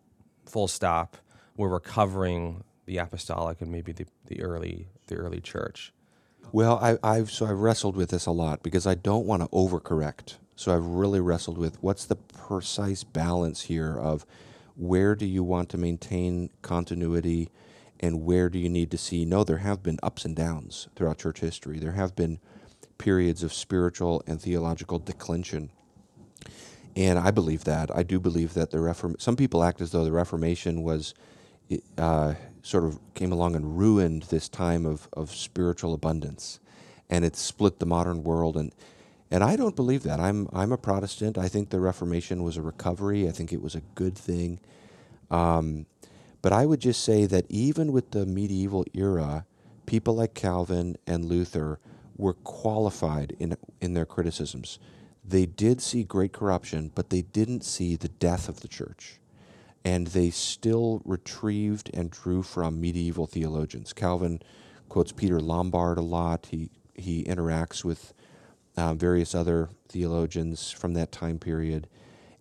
Full 0.46 0.68
stop. 0.68 1.16
We're 1.56 1.68
recovering 1.68 2.62
the 2.86 2.98
apostolic 2.98 3.60
and 3.60 3.70
maybe 3.70 3.92
the, 3.92 4.06
the 4.26 4.42
early 4.42 4.88
the 5.08 5.16
early 5.16 5.40
church. 5.40 5.92
Well, 6.50 6.78
I, 6.78 6.96
I've 7.02 7.30
so 7.30 7.46
I've 7.46 7.58
wrestled 7.58 7.96
with 7.96 8.10
this 8.10 8.26
a 8.26 8.30
lot 8.30 8.62
because 8.62 8.86
I 8.86 8.94
don't 8.94 9.26
want 9.26 9.42
to 9.42 9.48
overcorrect. 9.48 10.36
So 10.56 10.74
I've 10.74 10.84
really 10.84 11.20
wrestled 11.20 11.58
with 11.58 11.82
what's 11.82 12.04
the 12.06 12.16
precise 12.16 13.04
balance 13.04 13.62
here 13.62 13.96
of 13.98 14.24
where 14.74 15.14
do 15.14 15.26
you 15.26 15.44
want 15.44 15.68
to 15.70 15.78
maintain 15.78 16.50
continuity 16.62 17.50
and 18.00 18.24
where 18.24 18.48
do 18.48 18.58
you 18.58 18.68
need 18.68 18.90
to 18.92 18.98
see 18.98 19.24
no 19.24 19.44
there 19.44 19.58
have 19.58 19.82
been 19.82 19.98
ups 20.02 20.24
and 20.24 20.34
downs 20.34 20.88
throughout 20.96 21.18
church 21.18 21.40
history. 21.40 21.78
There 21.78 21.92
have 21.92 22.16
been 22.16 22.40
periods 22.96 23.42
of 23.42 23.52
spiritual 23.52 24.22
and 24.26 24.40
theological 24.40 24.98
declension. 24.98 25.70
And 26.96 27.18
I 27.18 27.30
believe 27.30 27.64
that. 27.64 27.94
I 27.94 28.02
do 28.02 28.18
believe 28.18 28.54
that 28.54 28.70
the 28.70 28.80
Reform 28.80 29.16
some 29.18 29.36
people 29.36 29.62
act 29.62 29.80
as 29.80 29.92
though 29.92 30.04
the 30.04 30.12
Reformation 30.12 30.82
was 30.82 31.14
uh, 31.98 32.34
sort 32.68 32.84
of 32.84 32.98
came 33.14 33.32
along 33.32 33.56
and 33.56 33.78
ruined 33.78 34.24
this 34.24 34.46
time 34.46 34.84
of, 34.84 35.08
of 35.14 35.30
spiritual 35.30 35.94
abundance. 35.94 36.60
And 37.08 37.24
it 37.24 37.34
split 37.34 37.78
the 37.78 37.86
modern 37.86 38.22
world. 38.22 38.58
And, 38.58 38.74
and 39.30 39.42
I 39.42 39.56
don't 39.56 39.74
believe 39.74 40.02
that. 40.02 40.20
I'm, 40.20 40.48
I'm 40.52 40.70
a 40.72 40.76
Protestant. 40.76 41.38
I 41.38 41.48
think 41.48 41.70
the 41.70 41.80
Reformation 41.80 42.42
was 42.42 42.58
a 42.58 42.62
recovery, 42.62 43.26
I 43.26 43.30
think 43.30 43.54
it 43.54 43.62
was 43.62 43.74
a 43.74 43.80
good 43.94 44.18
thing. 44.18 44.60
Um, 45.30 45.86
but 46.42 46.52
I 46.52 46.66
would 46.66 46.80
just 46.80 47.02
say 47.02 47.24
that 47.24 47.46
even 47.48 47.90
with 47.90 48.10
the 48.10 48.26
medieval 48.26 48.84
era, 48.92 49.46
people 49.86 50.16
like 50.16 50.34
Calvin 50.34 50.98
and 51.06 51.24
Luther 51.24 51.78
were 52.18 52.34
qualified 52.34 53.34
in, 53.38 53.56
in 53.80 53.94
their 53.94 54.06
criticisms. 54.06 54.78
They 55.24 55.46
did 55.46 55.80
see 55.80 56.04
great 56.04 56.34
corruption, 56.34 56.90
but 56.94 57.08
they 57.08 57.22
didn't 57.22 57.64
see 57.64 57.96
the 57.96 58.08
death 58.08 58.46
of 58.46 58.60
the 58.60 58.68
church 58.68 59.20
and 59.88 60.08
they 60.08 60.28
still 60.28 61.00
retrieved 61.06 61.88
and 61.94 62.10
drew 62.10 62.42
from 62.42 62.78
medieval 62.78 63.26
theologians. 63.26 63.94
Calvin 63.94 64.42
quotes 64.90 65.12
Peter 65.12 65.40
Lombard 65.40 65.96
a 65.96 66.02
lot. 66.02 66.48
He 66.50 66.68
he 66.92 67.24
interacts 67.24 67.84
with 67.84 68.12
um, 68.76 68.98
various 68.98 69.34
other 69.34 69.70
theologians 69.88 70.70
from 70.70 70.92
that 70.92 71.10
time 71.10 71.38
period, 71.38 71.88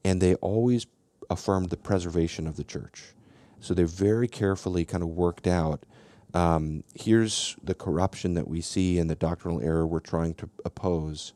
and 0.04 0.20
they 0.20 0.36
always 0.36 0.88
affirmed 1.30 1.70
the 1.70 1.78
preservation 1.78 2.48
of 2.48 2.58
the 2.58 2.66
church. 2.66 3.14
So 3.62 3.74
they 3.74 3.84
very 3.84 4.28
carefully 4.28 4.84
kind 4.84 5.02
of 5.02 5.10
worked 5.10 5.48
out. 5.48 5.86
Um, 6.34 6.84
here's 6.96 7.56
the 7.64 7.76
corruption 7.76 8.34
that 8.34 8.50
we 8.50 8.60
see 8.60 9.00
and 9.00 9.10
the 9.10 9.16
doctrinal 9.16 9.62
error 9.62 9.88
we're 9.88 10.00
trying 10.02 10.34
to 10.36 10.50
oppose. 10.66 11.32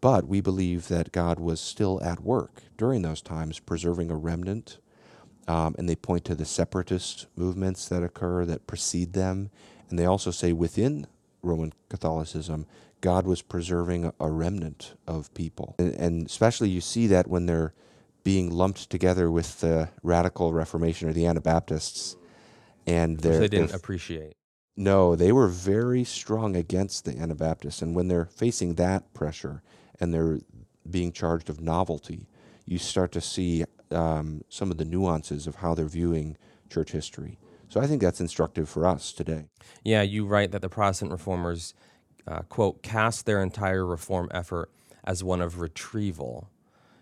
But 0.00 0.28
we 0.28 0.40
believe 0.40 0.86
that 0.88 1.10
God 1.10 1.40
was 1.40 1.58
still 1.58 2.00
at 2.04 2.20
work 2.20 2.62
during 2.76 3.02
those 3.02 3.20
times, 3.20 3.58
preserving 3.58 4.12
a 4.12 4.16
remnant 4.16 4.78
um, 5.48 5.74
and 5.78 5.88
they 5.88 5.96
point 5.96 6.24
to 6.26 6.34
the 6.34 6.44
separatist 6.44 7.26
movements 7.36 7.88
that 7.88 8.02
occur 8.02 8.44
that 8.44 8.66
precede 8.66 9.12
them. 9.12 9.50
And 9.88 9.98
they 9.98 10.06
also 10.06 10.30
say 10.30 10.52
within 10.52 11.06
Roman 11.42 11.72
Catholicism, 11.88 12.66
God 13.00 13.26
was 13.26 13.42
preserving 13.42 14.12
a 14.18 14.30
remnant 14.30 14.94
of 15.06 15.32
people. 15.34 15.76
And, 15.78 15.94
and 15.94 16.26
especially 16.26 16.70
you 16.70 16.80
see 16.80 17.06
that 17.08 17.28
when 17.28 17.46
they're 17.46 17.74
being 18.24 18.50
lumped 18.50 18.90
together 18.90 19.30
with 19.30 19.60
the 19.60 19.88
radical 20.02 20.52
Reformation 20.52 21.08
or 21.08 21.12
the 21.12 21.26
Anabaptists. 21.26 22.16
And 22.84 23.20
they 23.20 23.46
didn't 23.46 23.72
appreciate. 23.72 24.32
No, 24.76 25.14
they 25.14 25.30
were 25.30 25.46
very 25.46 26.02
strong 26.02 26.56
against 26.56 27.04
the 27.04 27.16
Anabaptists. 27.16 27.82
And 27.82 27.94
when 27.94 28.08
they're 28.08 28.26
facing 28.26 28.74
that 28.74 29.14
pressure 29.14 29.62
and 30.00 30.12
they're 30.12 30.40
being 30.90 31.12
charged 31.12 31.48
of 31.48 31.60
novelty, 31.60 32.26
you 32.64 32.78
start 32.78 33.12
to 33.12 33.20
see 33.20 33.64
um, 33.90 34.42
some 34.48 34.70
of 34.70 34.78
the 34.78 34.84
nuances 34.84 35.46
of 35.46 35.56
how 35.56 35.74
they're 35.74 35.86
viewing 35.86 36.36
church 36.70 36.92
history. 36.92 37.38
So 37.68 37.80
I 37.80 37.86
think 37.86 38.00
that's 38.00 38.20
instructive 38.20 38.68
for 38.68 38.86
us 38.86 39.12
today. 39.12 39.46
Yeah, 39.82 40.02
you 40.02 40.26
write 40.26 40.52
that 40.52 40.62
the 40.62 40.68
Protestant 40.68 41.10
reformers, 41.10 41.74
uh, 42.26 42.42
quote, 42.42 42.82
cast 42.82 43.26
their 43.26 43.42
entire 43.42 43.84
reform 43.84 44.28
effort 44.32 44.70
as 45.04 45.24
one 45.24 45.40
of 45.40 45.60
retrieval. 45.60 46.48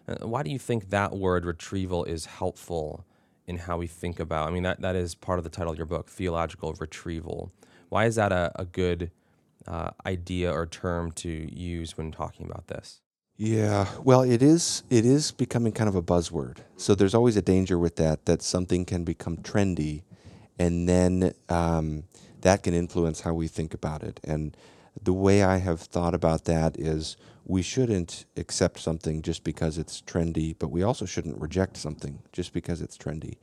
Uh, 0.08 0.26
why 0.26 0.42
do 0.42 0.50
you 0.50 0.58
think 0.58 0.90
that 0.90 1.12
word 1.12 1.44
retrieval 1.44 2.04
is 2.04 2.26
helpful 2.26 3.04
in 3.46 3.58
how 3.58 3.76
we 3.76 3.86
think 3.86 4.18
about? 4.18 4.48
I 4.48 4.50
mean, 4.52 4.62
that, 4.62 4.80
that 4.80 4.96
is 4.96 5.14
part 5.14 5.38
of 5.38 5.44
the 5.44 5.50
title 5.50 5.72
of 5.72 5.78
your 5.78 5.86
book, 5.86 6.08
Theological 6.08 6.74
Retrieval. 6.74 7.52
Why 7.88 8.06
is 8.06 8.16
that 8.16 8.32
a, 8.32 8.50
a 8.56 8.64
good 8.64 9.10
uh, 9.66 9.90
idea 10.04 10.52
or 10.52 10.66
term 10.66 11.12
to 11.12 11.28
use 11.28 11.96
when 11.96 12.10
talking 12.10 12.46
about 12.46 12.68
this? 12.68 13.00
Yeah, 13.36 13.88
well, 14.04 14.22
it 14.22 14.42
is. 14.42 14.84
It 14.90 15.04
is 15.04 15.32
becoming 15.32 15.72
kind 15.72 15.88
of 15.88 15.96
a 15.96 16.02
buzzword. 16.02 16.58
So 16.76 16.94
there's 16.94 17.14
always 17.14 17.36
a 17.36 17.42
danger 17.42 17.78
with 17.78 17.96
that 17.96 18.26
that 18.26 18.42
something 18.42 18.84
can 18.84 19.02
become 19.04 19.38
trendy, 19.38 20.02
and 20.58 20.88
then 20.88 21.34
um, 21.48 22.04
that 22.42 22.62
can 22.62 22.74
influence 22.74 23.22
how 23.22 23.34
we 23.34 23.48
think 23.48 23.74
about 23.74 24.04
it. 24.04 24.20
And 24.22 24.56
the 25.02 25.12
way 25.12 25.42
I 25.42 25.56
have 25.56 25.80
thought 25.80 26.14
about 26.14 26.44
that 26.44 26.78
is 26.78 27.16
we 27.44 27.60
shouldn't 27.60 28.24
accept 28.36 28.78
something 28.78 29.20
just 29.20 29.42
because 29.42 29.78
it's 29.78 30.00
trendy, 30.00 30.54
but 30.56 30.68
we 30.70 30.84
also 30.84 31.04
shouldn't 31.04 31.40
reject 31.40 31.76
something 31.76 32.20
just 32.32 32.52
because 32.52 32.80
it's 32.80 32.96
trendy. 32.96 33.36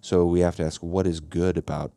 So 0.00 0.24
we 0.24 0.40
have 0.40 0.56
to 0.56 0.64
ask 0.64 0.82
what 0.82 1.06
is 1.06 1.20
good 1.20 1.58
about 1.58 1.92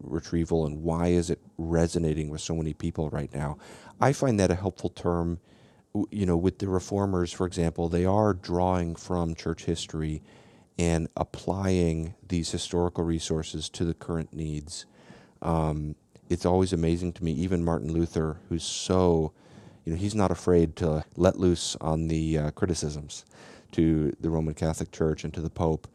retrieval 0.00 0.66
and 0.66 0.82
why 0.82 1.08
is 1.08 1.30
it 1.30 1.40
resonating 1.58 2.28
with 2.28 2.40
so 2.40 2.54
many 2.54 2.72
people 2.72 3.10
right 3.10 3.32
now. 3.34 3.58
I 4.00 4.12
find 4.12 4.38
that 4.40 4.50
a 4.50 4.54
helpful 4.54 4.90
term 4.90 5.40
you 6.10 6.26
know, 6.26 6.36
with 6.36 6.58
the 6.58 6.68
reformers, 6.68 7.32
for 7.32 7.46
example, 7.46 7.88
they 7.88 8.04
are 8.04 8.34
drawing 8.34 8.96
from 8.96 9.34
church 9.34 9.64
history 9.64 10.22
and 10.76 11.08
applying 11.16 12.14
these 12.26 12.50
historical 12.50 13.04
resources 13.04 13.68
to 13.68 13.84
the 13.84 13.94
current 13.94 14.32
needs. 14.32 14.86
Um, 15.40 15.94
it's 16.28 16.44
always 16.44 16.72
amazing 16.72 17.12
to 17.14 17.24
me, 17.24 17.32
even 17.32 17.64
Martin 17.64 17.92
Luther, 17.92 18.38
who's 18.48 18.64
so, 18.64 19.32
you 19.84 19.92
know, 19.92 19.98
he's 19.98 20.16
not 20.16 20.32
afraid 20.32 20.74
to 20.76 21.04
let 21.16 21.38
loose 21.38 21.76
on 21.80 22.08
the 22.08 22.38
uh, 22.38 22.50
criticisms 22.52 23.24
to 23.72 24.16
the 24.18 24.30
Roman 24.30 24.54
Catholic 24.54 24.90
Church 24.90 25.22
and 25.22 25.32
to 25.34 25.40
the 25.40 25.50
Pope. 25.50 25.86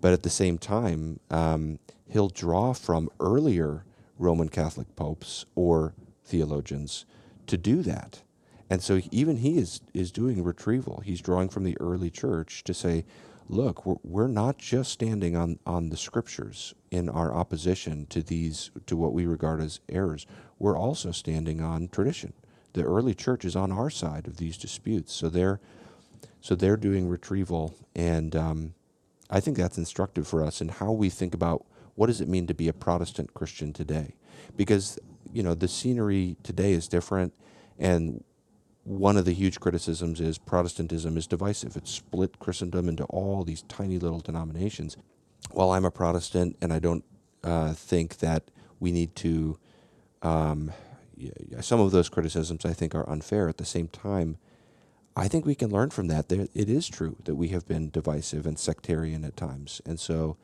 But 0.00 0.12
at 0.12 0.22
the 0.22 0.30
same 0.30 0.58
time, 0.58 1.20
um, 1.30 1.78
he'll 2.10 2.28
draw 2.28 2.74
from 2.74 3.08
earlier 3.18 3.84
Roman 4.18 4.48
Catholic 4.50 4.94
popes 4.94 5.46
or 5.54 5.94
theologians 6.24 7.06
to 7.46 7.56
do 7.56 7.82
that. 7.82 8.20
And 8.70 8.82
so 8.82 9.00
even 9.10 9.38
he 9.38 9.58
is, 9.58 9.80
is 9.94 10.12
doing 10.12 10.44
retrieval. 10.44 11.02
He's 11.04 11.20
drawing 11.20 11.48
from 11.48 11.64
the 11.64 11.76
early 11.80 12.10
church 12.10 12.64
to 12.64 12.74
say, 12.74 13.04
look, 13.48 13.86
we're, 13.86 13.96
we're 14.02 14.26
not 14.26 14.58
just 14.58 14.92
standing 14.92 15.36
on, 15.36 15.58
on 15.66 15.88
the 15.88 15.96
scriptures 15.96 16.74
in 16.90 17.08
our 17.08 17.34
opposition 17.34 18.06
to 18.10 18.22
these, 18.22 18.70
to 18.86 18.96
what 18.96 19.12
we 19.12 19.26
regard 19.26 19.60
as 19.60 19.80
errors. 19.88 20.26
We're 20.58 20.78
also 20.78 21.12
standing 21.12 21.62
on 21.62 21.88
tradition. 21.88 22.34
The 22.74 22.84
early 22.84 23.14
church 23.14 23.44
is 23.44 23.56
on 23.56 23.72
our 23.72 23.90
side 23.90 24.26
of 24.26 24.36
these 24.36 24.58
disputes. 24.58 25.14
So 25.14 25.28
they're, 25.28 25.60
so 26.40 26.54
they're 26.54 26.76
doing 26.76 27.08
retrieval. 27.08 27.74
And, 27.96 28.36
um, 28.36 28.74
I 29.30 29.40
think 29.40 29.56
that's 29.56 29.78
instructive 29.78 30.26
for 30.26 30.42
us 30.42 30.60
in 30.60 30.68
how 30.68 30.92
we 30.92 31.10
think 31.10 31.34
about 31.34 31.66
what 31.96 32.06
does 32.06 32.20
it 32.20 32.28
mean 32.28 32.46
to 32.46 32.54
be 32.54 32.68
a 32.68 32.72
Protestant 32.72 33.34
Christian 33.34 33.72
today, 33.72 34.14
because 34.56 34.98
you 35.32 35.42
know 35.42 35.54
the 35.54 35.68
scenery 35.68 36.36
today 36.42 36.72
is 36.72 36.88
different, 36.88 37.34
and 37.78 38.24
one 38.88 39.18
of 39.18 39.26
the 39.26 39.34
huge 39.34 39.60
criticisms 39.60 40.18
is 40.18 40.38
Protestantism 40.38 41.18
is 41.18 41.26
divisive. 41.26 41.76
It's 41.76 41.90
split 41.90 42.38
Christendom 42.38 42.88
into 42.88 43.04
all 43.04 43.44
these 43.44 43.62
tiny 43.62 43.98
little 43.98 44.20
denominations. 44.20 44.96
While 45.50 45.72
I'm 45.72 45.84
a 45.84 45.90
Protestant 45.90 46.56
and 46.62 46.72
I 46.72 46.78
don't 46.78 47.04
uh, 47.44 47.74
think 47.74 48.18
that 48.18 48.50
we 48.80 48.90
need 48.90 49.14
to, 49.16 49.58
um, 50.22 50.72
some 51.60 51.80
of 51.80 51.90
those 51.90 52.08
criticisms 52.08 52.64
I 52.64 52.72
think 52.72 52.94
are 52.94 53.08
unfair. 53.08 53.46
At 53.46 53.58
the 53.58 53.66
same 53.66 53.88
time, 53.88 54.38
I 55.14 55.28
think 55.28 55.44
we 55.44 55.54
can 55.54 55.70
learn 55.70 55.90
from 55.90 56.08
that. 56.08 56.30
There, 56.30 56.48
it 56.54 56.70
is 56.70 56.88
true 56.88 57.16
that 57.24 57.34
we 57.34 57.48
have 57.48 57.68
been 57.68 57.90
divisive 57.90 58.46
and 58.46 58.58
sectarian 58.58 59.22
at 59.22 59.36
times. 59.36 59.82
And 59.84 60.00
so, 60.00 60.38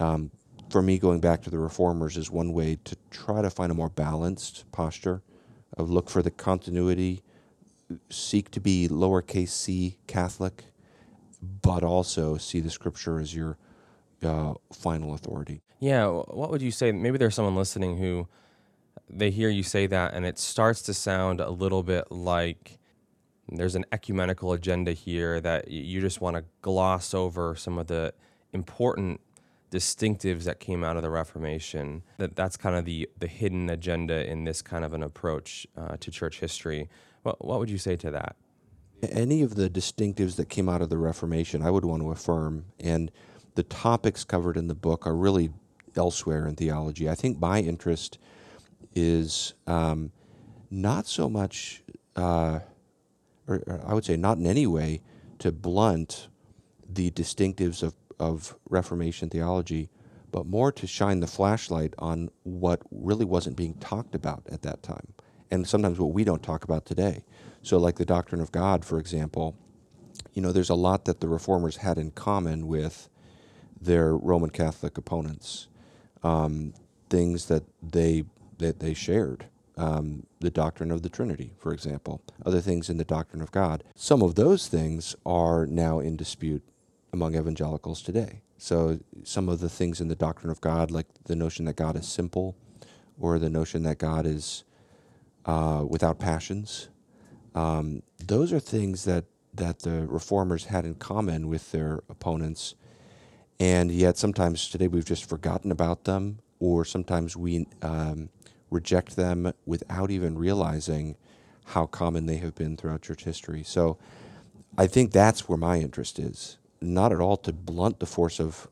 um, 0.00 0.32
for 0.70 0.82
me, 0.82 0.98
going 0.98 1.20
back 1.20 1.40
to 1.42 1.50
the 1.50 1.58
reformers 1.58 2.16
is 2.16 2.32
one 2.32 2.52
way 2.52 2.78
to 2.82 2.96
try 3.12 3.42
to 3.42 3.50
find 3.50 3.70
a 3.70 3.76
more 3.76 3.90
balanced 3.90 4.64
posture 4.72 5.22
of 5.76 5.88
look 5.88 6.10
for 6.10 6.20
the 6.20 6.32
continuity, 6.32 7.22
seek 8.10 8.50
to 8.50 8.60
be 8.60 8.88
lowercase 8.88 9.48
c 9.48 9.98
Catholic, 10.06 10.64
but 11.62 11.82
also 11.82 12.36
see 12.36 12.60
the 12.60 12.70
scripture 12.70 13.20
as 13.20 13.34
your 13.34 13.58
uh, 14.22 14.54
final 14.72 15.14
authority. 15.14 15.62
Yeah. 15.78 16.06
What 16.06 16.50
would 16.50 16.62
you 16.62 16.70
say? 16.70 16.92
Maybe 16.92 17.18
there's 17.18 17.34
someone 17.34 17.56
listening 17.56 17.98
who 17.98 18.28
they 19.08 19.30
hear 19.30 19.48
you 19.48 19.62
say 19.62 19.86
that 19.86 20.14
and 20.14 20.26
it 20.26 20.38
starts 20.38 20.82
to 20.82 20.94
sound 20.94 21.40
a 21.40 21.50
little 21.50 21.82
bit 21.82 22.10
like 22.10 22.78
there's 23.48 23.76
an 23.76 23.84
ecumenical 23.92 24.52
agenda 24.52 24.92
here 24.92 25.40
that 25.40 25.70
you 25.70 26.00
just 26.00 26.20
want 26.20 26.36
to 26.36 26.44
gloss 26.62 27.14
over 27.14 27.54
some 27.54 27.78
of 27.78 27.86
the 27.86 28.12
important 28.52 29.20
distinctives 29.70 30.44
that 30.44 30.58
came 30.58 30.82
out 30.82 30.96
of 30.96 31.02
the 31.02 31.10
Reformation. 31.10 32.02
That 32.18 32.34
that's 32.34 32.56
kind 32.56 32.74
of 32.76 32.84
the 32.84 33.08
the 33.18 33.28
hidden 33.28 33.70
agenda 33.70 34.28
in 34.28 34.44
this 34.44 34.62
kind 34.62 34.84
of 34.84 34.92
an 34.94 35.02
approach 35.02 35.66
uh, 35.76 35.96
to 36.00 36.10
church 36.10 36.40
history. 36.40 36.88
What 37.26 37.44
what 37.44 37.58
would 37.58 37.70
you 37.70 37.78
say 37.78 37.96
to 37.96 38.10
that? 38.12 38.36
Any 39.02 39.42
of 39.42 39.56
the 39.56 39.68
distinctives 39.68 40.36
that 40.36 40.48
came 40.48 40.68
out 40.68 40.80
of 40.80 40.90
the 40.90 40.96
Reformation, 40.96 41.60
I 41.60 41.70
would 41.70 41.84
want 41.84 42.00
to 42.02 42.12
affirm, 42.12 42.66
and 42.78 43.10
the 43.56 43.64
topics 43.64 44.22
covered 44.22 44.56
in 44.56 44.68
the 44.68 44.76
book 44.76 45.08
are 45.08 45.16
really 45.16 45.50
elsewhere 45.96 46.46
in 46.46 46.54
theology. 46.54 47.08
I 47.10 47.16
think 47.16 47.40
my 47.40 47.58
interest 47.60 48.18
is 48.94 49.54
um, 49.66 50.12
not 50.70 51.06
so 51.06 51.28
much. 51.28 51.82
Uh, 52.14 52.60
or, 53.48 53.62
or 53.66 53.80
I 53.84 53.92
would 53.92 54.04
say 54.04 54.16
not 54.16 54.38
in 54.38 54.46
any 54.46 54.66
way 54.68 55.02
to 55.40 55.50
blunt 55.50 56.28
the 56.88 57.10
distinctives 57.10 57.82
of, 57.82 57.94
of 58.20 58.56
Reformation 58.70 59.30
theology, 59.30 59.90
but 60.30 60.46
more 60.46 60.70
to 60.72 60.86
shine 60.86 61.18
the 61.20 61.26
flashlight 61.26 61.92
on 61.98 62.30
what 62.44 62.82
really 62.92 63.24
wasn't 63.24 63.56
being 63.56 63.74
talked 63.74 64.14
about 64.14 64.44
at 64.50 64.62
that 64.62 64.82
time, 64.82 65.08
and 65.50 65.66
sometimes 65.66 65.98
what 65.98 66.12
we 66.12 66.24
don't 66.24 66.42
talk 66.42 66.64
about 66.64 66.86
today. 66.86 67.24
So, 67.62 67.78
like 67.78 67.96
the 67.96 68.04
doctrine 68.04 68.40
of 68.40 68.52
God, 68.52 68.84
for 68.84 68.98
example, 68.98 69.56
you 70.34 70.42
know, 70.42 70.52
there's 70.52 70.70
a 70.70 70.74
lot 70.74 71.04
that 71.06 71.20
the 71.20 71.28
reformers 71.28 71.78
had 71.78 71.98
in 71.98 72.10
common 72.12 72.66
with 72.68 73.08
their 73.80 74.16
Roman 74.16 74.50
Catholic 74.50 74.98
opponents, 74.98 75.68
um, 76.22 76.74
things 77.10 77.46
that 77.46 77.64
they 77.82 78.24
that 78.58 78.80
they 78.80 78.94
shared 78.94 79.46
um, 79.76 80.26
the 80.40 80.50
doctrine 80.50 80.90
of 80.90 81.02
the 81.02 81.08
Trinity, 81.08 81.52
for 81.58 81.72
example, 81.72 82.22
other 82.44 82.60
things 82.60 82.88
in 82.88 82.96
the 82.96 83.04
doctrine 83.04 83.42
of 83.42 83.52
God. 83.52 83.84
Some 83.94 84.22
of 84.22 84.34
those 84.34 84.68
things 84.68 85.14
are 85.26 85.66
now 85.66 86.00
in 86.00 86.16
dispute 86.16 86.62
among 87.12 87.34
evangelicals 87.36 88.02
today. 88.02 88.40
So, 88.58 89.00
some 89.24 89.48
of 89.48 89.60
the 89.60 89.68
things 89.68 90.00
in 90.00 90.08
the 90.08 90.16
doctrine 90.16 90.50
of 90.50 90.60
God, 90.60 90.90
like 90.90 91.06
the 91.24 91.36
notion 91.36 91.66
that 91.66 91.76
God 91.76 91.96
is 91.96 92.08
simple, 92.08 92.56
or 93.20 93.38
the 93.38 93.50
notion 93.50 93.82
that 93.82 93.98
God 93.98 94.26
is 94.26 94.64
uh, 95.46 95.84
without 95.88 96.18
passions, 96.18 96.88
um, 97.54 98.02
those 98.18 98.52
are 98.52 98.60
things 98.60 99.04
that, 99.04 99.24
that 99.54 99.80
the 99.80 100.06
reformers 100.06 100.66
had 100.66 100.84
in 100.84 100.94
common 100.96 101.48
with 101.48 101.72
their 101.72 102.02
opponents. 102.10 102.74
And 103.58 103.90
yet, 103.90 104.18
sometimes 104.18 104.68
today 104.68 104.88
we've 104.88 105.04
just 105.04 105.28
forgotten 105.28 105.72
about 105.72 106.04
them, 106.04 106.40
or 106.58 106.84
sometimes 106.84 107.36
we 107.36 107.66
um, 107.80 108.28
reject 108.70 109.16
them 109.16 109.52
without 109.64 110.10
even 110.10 110.36
realizing 110.36 111.16
how 111.66 111.86
common 111.86 112.26
they 112.26 112.36
have 112.36 112.54
been 112.54 112.76
throughout 112.76 113.02
church 113.02 113.24
history. 113.24 113.62
So 113.62 113.98
I 114.76 114.86
think 114.86 115.12
that's 115.12 115.48
where 115.48 115.58
my 115.58 115.78
interest 115.78 116.18
is. 116.18 116.58
Not 116.80 117.12
at 117.12 117.20
all 117.20 117.36
to 117.38 117.52
blunt 117.52 117.98
the 117.98 118.06
force 118.06 118.38
of 118.38 118.68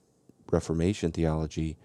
Reformation 0.50 1.10
theology, 1.10 1.76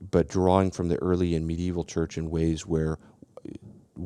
but 0.00 0.28
drawing 0.28 0.70
from 0.70 0.88
the 0.88 0.96
early 0.96 1.34
and 1.34 1.46
medieval 1.46 1.84
church 1.84 2.16
in 2.16 2.30
ways 2.30 2.66
where 2.66 2.98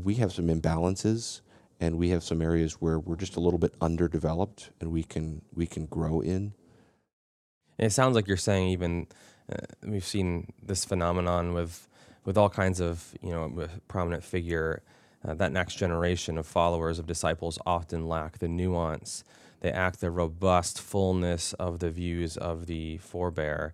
we 0.03 0.15
have 0.17 0.33
some 0.33 0.49
imbalances 0.49 1.41
and 1.81 1.99
we 1.99 2.11
have 2.11 2.23
some 2.23 2.41
areas 2.41 2.75
where 2.75 2.99
we're 2.99 3.17
just 3.17 3.37
a 3.37 3.41
little 3.41 3.59
bit 3.59 3.75
underdeveloped 3.81 4.71
and 4.81 4.91
we 4.91 5.03
can 5.03 5.43
we 5.55 5.67
can 5.67 5.87
grow 5.87 6.21
in. 6.21 6.55
And 7.79 7.87
it 7.87 7.91
sounds 7.91 8.15
like 8.15 8.29
you're 8.29 8.37
saying 8.37 8.69
even 8.69 9.07
uh, 9.53 9.57
we've 9.83 10.05
seen 10.05 10.53
this 10.63 10.85
phenomenon 10.85 11.53
with 11.53 11.89
with 12.25 12.39
all 12.39 12.49
kinds 12.49 12.81
of 12.81 13.15
you 13.23 13.31
know 13.31 13.69
prominent 13.89 14.25
figure. 14.25 14.83
Uh, 15.27 15.33
that 15.33 15.53
next 15.53 15.77
generation 15.77 16.37
of 16.37 16.47
followers 16.47 16.99
of 16.99 17.07
disciples 17.07 17.59
often 17.65 18.07
lack 18.07 18.39
the 18.39 18.49
nuance. 18.49 19.25
They 19.61 19.73
lack 19.73 19.97
the 19.97 20.11
robust 20.11 20.79
fullness 20.79 21.55
of 21.55 21.79
the 21.79 21.91
views 21.91 22.37
of 22.37 22.67
the 22.67 22.99
forebear. 22.99 23.73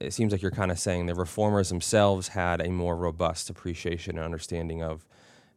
It 0.00 0.12
seems 0.12 0.32
like 0.32 0.42
you're 0.42 0.50
kind 0.50 0.72
of 0.72 0.80
saying 0.80 1.06
the 1.06 1.14
reformers 1.14 1.68
themselves 1.68 2.28
had 2.28 2.60
a 2.60 2.70
more 2.70 2.96
robust 2.96 3.48
appreciation 3.48 4.16
and 4.16 4.24
understanding 4.24 4.82
of 4.82 5.06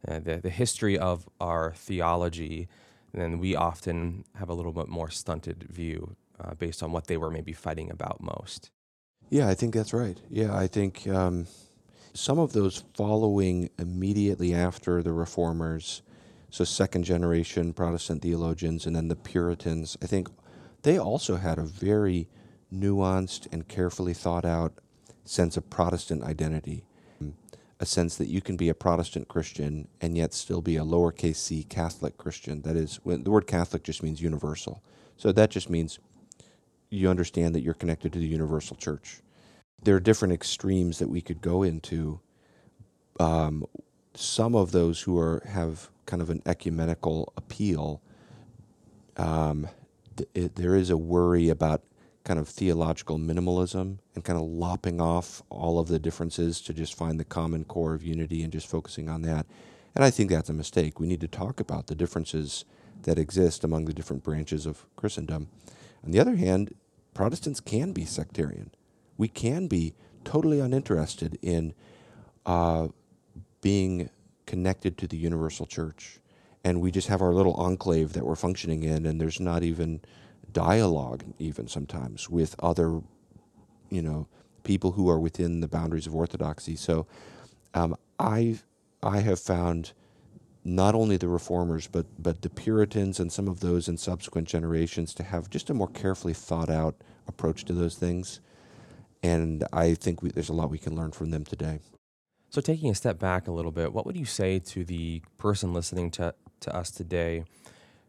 uh, 0.08 0.20
the, 0.20 0.36
the 0.36 0.50
history 0.50 0.98
of 0.98 1.28
our 1.40 1.72
theology, 1.76 2.68
then 3.12 3.38
we 3.38 3.56
often 3.56 4.24
have 4.34 4.48
a 4.48 4.54
little 4.54 4.72
bit 4.72 4.88
more 4.88 5.10
stunted 5.10 5.64
view 5.70 6.16
uh, 6.40 6.54
based 6.54 6.82
on 6.82 6.92
what 6.92 7.06
they 7.06 7.16
were 7.16 7.30
maybe 7.30 7.52
fighting 7.52 7.90
about 7.90 8.20
most. 8.20 8.70
Yeah, 9.30 9.48
I 9.48 9.54
think 9.54 9.74
that's 9.74 9.92
right. 9.92 10.20
Yeah, 10.28 10.56
I 10.56 10.66
think 10.66 11.06
um, 11.08 11.46
some 12.14 12.38
of 12.38 12.52
those 12.52 12.84
following 12.94 13.70
immediately 13.78 14.54
after 14.54 15.02
the 15.02 15.12
reformers, 15.12 16.02
so 16.50 16.64
second 16.64 17.04
generation 17.04 17.72
Protestant 17.72 18.22
theologians, 18.22 18.86
and 18.86 18.94
then 18.94 19.08
the 19.08 19.16
Puritans, 19.16 19.96
I 20.02 20.06
think 20.06 20.28
they 20.82 20.98
also 20.98 21.36
had 21.36 21.58
a 21.58 21.62
very 21.62 22.28
nuanced 22.72 23.48
and 23.52 23.66
carefully 23.66 24.14
thought 24.14 24.44
out 24.44 24.74
sense 25.24 25.56
of 25.56 25.68
Protestant 25.70 26.22
identity. 26.22 26.84
A 27.78 27.86
sense 27.86 28.16
that 28.16 28.28
you 28.28 28.40
can 28.40 28.56
be 28.56 28.68
a 28.68 28.74
Protestant 28.74 29.28
Christian 29.28 29.88
and 30.00 30.16
yet 30.16 30.32
still 30.32 30.62
be 30.62 30.76
a 30.76 30.84
lowercase 30.84 31.36
c 31.36 31.62
Catholic 31.64 32.16
Christian. 32.16 32.62
That 32.62 32.76
is, 32.76 33.00
when 33.02 33.24
the 33.24 33.30
word 33.30 33.46
Catholic 33.46 33.82
just 33.82 34.02
means 34.02 34.22
universal. 34.22 34.82
So 35.16 35.30
that 35.32 35.50
just 35.50 35.68
means 35.68 35.98
you 36.88 37.10
understand 37.10 37.54
that 37.54 37.60
you're 37.60 37.74
connected 37.74 38.12
to 38.14 38.18
the 38.18 38.26
universal 38.26 38.76
church 38.76 39.20
there 39.82 39.94
are 39.94 40.00
different 40.00 40.34
extremes 40.34 40.98
that 40.98 41.08
we 41.08 41.20
could 41.20 41.40
go 41.40 41.62
into. 41.62 42.20
Um, 43.20 43.64
some 44.14 44.54
of 44.54 44.72
those 44.72 45.02
who 45.02 45.18
are 45.18 45.42
have 45.46 45.90
kind 46.06 46.22
of 46.22 46.30
an 46.30 46.42
ecumenical 46.46 47.32
appeal, 47.36 48.02
um, 49.16 49.68
th- 50.16 50.28
it, 50.34 50.56
there 50.56 50.74
is 50.74 50.90
a 50.90 50.96
worry 50.96 51.48
about 51.48 51.82
kind 52.26 52.38
of 52.38 52.46
theological 52.46 53.18
minimalism 53.18 53.98
and 54.14 54.22
kind 54.24 54.38
of 54.38 54.44
lopping 54.44 55.00
off 55.00 55.42
all 55.48 55.78
of 55.78 55.88
the 55.88 55.98
differences 55.98 56.60
to 56.60 56.74
just 56.74 56.92
find 56.94 57.18
the 57.18 57.24
common 57.24 57.64
core 57.64 57.94
of 57.94 58.02
unity 58.02 58.42
and 58.42 58.52
just 58.52 58.68
focusing 58.68 59.08
on 59.08 59.22
that. 59.22 59.46
And 59.94 60.04
I 60.04 60.10
think 60.10 60.28
that's 60.28 60.50
a 60.50 60.52
mistake. 60.52 61.00
We 61.00 61.06
need 61.06 61.22
to 61.22 61.28
talk 61.28 61.60
about 61.60 61.86
the 61.86 61.94
differences 61.94 62.66
that 63.04 63.18
exist 63.18 63.64
among 63.64 63.86
the 63.86 63.94
different 63.94 64.22
branches 64.22 64.66
of 64.66 64.84
Christendom. 64.96 65.48
On 66.04 66.10
the 66.10 66.20
other 66.20 66.36
hand, 66.36 66.74
Protestants 67.14 67.60
can 67.60 67.92
be 67.92 68.04
sectarian 68.04 68.72
we 69.16 69.28
can 69.28 69.66
be 69.66 69.94
totally 70.24 70.60
uninterested 70.60 71.38
in 71.42 71.74
uh, 72.44 72.88
being 73.60 74.10
connected 74.46 74.98
to 74.98 75.06
the 75.06 75.16
universal 75.16 75.66
church. 75.66 76.18
And 76.64 76.80
we 76.80 76.90
just 76.90 77.08
have 77.08 77.22
our 77.22 77.32
little 77.32 77.54
enclave 77.54 78.12
that 78.14 78.24
we're 78.24 78.34
functioning 78.34 78.82
in, 78.82 79.06
and 79.06 79.20
there's 79.20 79.40
not 79.40 79.62
even 79.62 80.00
dialogue, 80.56 81.24
even 81.38 81.68
sometimes, 81.68 82.30
with 82.30 82.56
other, 82.60 83.00
you 83.90 84.02
know, 84.02 84.26
people 84.64 84.92
who 84.92 85.08
are 85.08 85.18
within 85.18 85.60
the 85.60 85.68
boundaries 85.68 86.06
of 86.06 86.14
orthodoxy. 86.14 86.76
So 86.76 87.06
um, 87.74 87.96
I, 88.18 88.58
I 89.02 89.20
have 89.20 89.38
found 89.38 89.92
not 90.64 90.94
only 90.94 91.16
the 91.16 91.28
reformers, 91.28 91.86
but, 91.86 92.06
but 92.18 92.42
the 92.42 92.50
Puritans 92.50 93.20
and 93.20 93.30
some 93.30 93.48
of 93.48 93.60
those 93.60 93.88
in 93.88 93.96
subsequent 93.96 94.48
generations 94.48 95.14
to 95.14 95.22
have 95.22 95.50
just 95.50 95.70
a 95.70 95.74
more 95.74 95.88
carefully 95.88 96.34
thought 96.34 96.70
out 96.70 96.96
approach 97.28 97.64
to 97.66 97.72
those 97.72 97.96
things 97.96 98.40
and 99.22 99.64
I 99.72 99.94
think 99.94 100.22
we, 100.22 100.30
there's 100.30 100.48
a 100.48 100.52
lot 100.52 100.70
we 100.70 100.78
can 100.78 100.94
learn 100.94 101.12
from 101.12 101.30
them 101.30 101.44
today. 101.44 101.80
So, 102.50 102.60
taking 102.60 102.90
a 102.90 102.94
step 102.94 103.18
back 103.18 103.48
a 103.48 103.52
little 103.52 103.72
bit, 103.72 103.92
what 103.92 104.06
would 104.06 104.16
you 104.16 104.24
say 104.24 104.58
to 104.60 104.84
the 104.84 105.22
person 105.36 105.72
listening 105.72 106.10
to, 106.12 106.34
to 106.60 106.74
us 106.74 106.90
today 106.90 107.44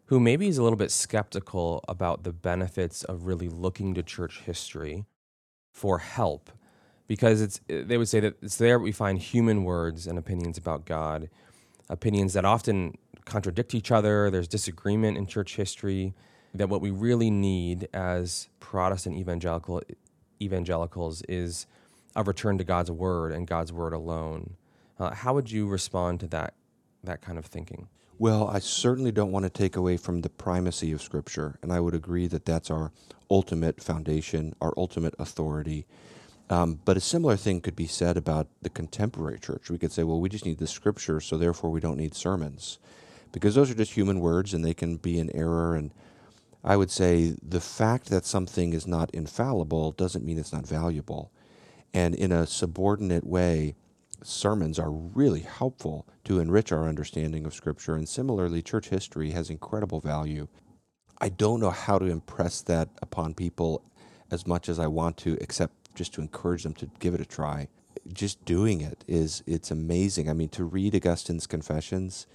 who 0.07 0.19
maybe 0.19 0.47
is 0.47 0.57
a 0.57 0.63
little 0.63 0.77
bit 0.77 0.91
skeptical 0.91 1.83
about 1.87 2.23
the 2.23 2.33
benefits 2.33 3.03
of 3.03 3.25
really 3.25 3.49
looking 3.49 3.93
to 3.93 4.03
church 4.03 4.41
history 4.45 5.05
for 5.71 5.99
help 5.99 6.49
because 7.07 7.41
it's 7.41 7.61
they 7.67 7.97
would 7.97 8.09
say 8.09 8.19
that 8.19 8.35
it's 8.41 8.57
there 8.57 8.79
we 8.79 8.91
find 8.91 9.19
human 9.19 9.63
words 9.63 10.07
and 10.07 10.19
opinions 10.19 10.57
about 10.57 10.85
God, 10.85 11.29
opinions 11.89 12.33
that 12.33 12.45
often 12.45 12.97
contradict 13.25 13.73
each 13.73 13.91
other. 13.91 14.29
There's 14.29 14.47
disagreement 14.47 15.17
in 15.17 15.25
church 15.25 15.55
history. 15.55 16.13
That 16.53 16.69
what 16.69 16.81
we 16.81 16.91
really 16.91 17.29
need 17.29 17.87
as 17.93 18.49
Protestant 18.59 19.17
evangelical 19.17 19.81
evangelicals 20.41 21.21
is 21.23 21.67
a 22.15 22.23
return 22.23 22.57
to 22.57 22.63
God's 22.63 22.89
word 22.89 23.31
and 23.31 23.45
God's 23.45 23.71
word 23.71 23.93
alone. 23.93 24.55
Uh, 24.99 25.13
how 25.13 25.33
would 25.33 25.51
you 25.51 25.67
respond 25.67 26.19
to 26.21 26.27
that 26.27 26.55
that 27.03 27.21
kind 27.21 27.37
of 27.37 27.45
thinking? 27.45 27.87
Well, 28.19 28.47
I 28.47 28.57
certainly 28.57 29.11
don't 29.11 29.31
want 29.31 29.43
to 29.43 29.49
take 29.49 29.75
away 29.75 29.95
from 29.95 30.21
the 30.21 30.29
primacy 30.29 30.91
of 30.91 31.03
Scripture, 31.03 31.59
and 31.61 31.71
I 31.71 31.79
would 31.79 31.93
agree 31.93 32.25
that 32.27 32.45
that's 32.45 32.71
our 32.71 32.91
ultimate 33.29 33.83
foundation, 33.83 34.55
our 34.59 34.73
ultimate 34.75 35.13
authority. 35.19 35.85
Um, 36.49 36.79
but 36.83 36.97
a 36.97 37.01
similar 37.01 37.35
thing 37.35 37.61
could 37.61 37.75
be 37.75 37.85
said 37.85 38.17
about 38.17 38.47
the 38.63 38.71
contemporary 38.71 39.37
church. 39.37 39.69
We 39.69 39.77
could 39.77 39.91
say, 39.91 40.01
well, 40.01 40.19
we 40.19 40.29
just 40.29 40.45
need 40.45 40.57
the 40.57 40.65
Scripture, 40.65 41.19
so 41.19 41.37
therefore 41.37 41.69
we 41.69 41.79
don't 41.79 41.97
need 41.97 42.15
sermons, 42.15 42.79
because 43.31 43.53
those 43.53 43.69
are 43.69 43.75
just 43.75 43.93
human 43.93 44.19
words 44.19 44.51
and 44.51 44.65
they 44.65 44.73
can 44.73 44.97
be 44.97 45.19
in 45.19 45.29
error. 45.35 45.75
And 45.75 45.93
I 46.63 46.75
would 46.75 46.89
say 46.89 47.35
the 47.43 47.61
fact 47.61 48.09
that 48.09 48.25
something 48.25 48.73
is 48.73 48.87
not 48.87 49.11
infallible 49.11 49.91
doesn't 49.91 50.25
mean 50.25 50.39
it's 50.39 50.53
not 50.53 50.65
valuable. 50.65 51.31
And 51.93 52.15
in 52.15 52.31
a 52.31 52.47
subordinate 52.47 53.27
way, 53.27 53.75
sermons 54.23 54.79
are 54.79 54.91
really 54.91 55.41
helpful 55.41 56.07
to 56.25 56.39
enrich 56.39 56.71
our 56.71 56.87
understanding 56.87 57.45
of 57.45 57.53
Scripture. 57.53 57.95
And 57.95 58.07
similarly, 58.07 58.61
church 58.61 58.89
history 58.89 59.31
has 59.31 59.49
incredible 59.49 59.99
value. 59.99 60.47
I 61.19 61.29
don't 61.29 61.59
know 61.59 61.71
how 61.71 61.97
to 61.97 62.05
impress 62.05 62.61
that 62.63 62.89
upon 63.01 63.33
people 63.33 63.83
as 64.29 64.45
much 64.45 64.69
as 64.69 64.79
I 64.79 64.87
want 64.87 65.17
to, 65.17 65.37
except 65.41 65.95
just 65.95 66.13
to 66.13 66.21
encourage 66.21 66.63
them 66.63 66.73
to 66.75 66.89
give 66.99 67.13
it 67.13 67.21
a 67.21 67.25
try. 67.25 67.67
Just 68.13 68.43
doing 68.45 68.81
it 68.81 69.03
is 69.07 69.43
it's 69.47 69.71
amazing. 69.71 70.29
I 70.29 70.33
mean, 70.33 70.49
to 70.49 70.63
read 70.63 70.93
Augustine's 70.93 71.47
Confessions 71.47 72.27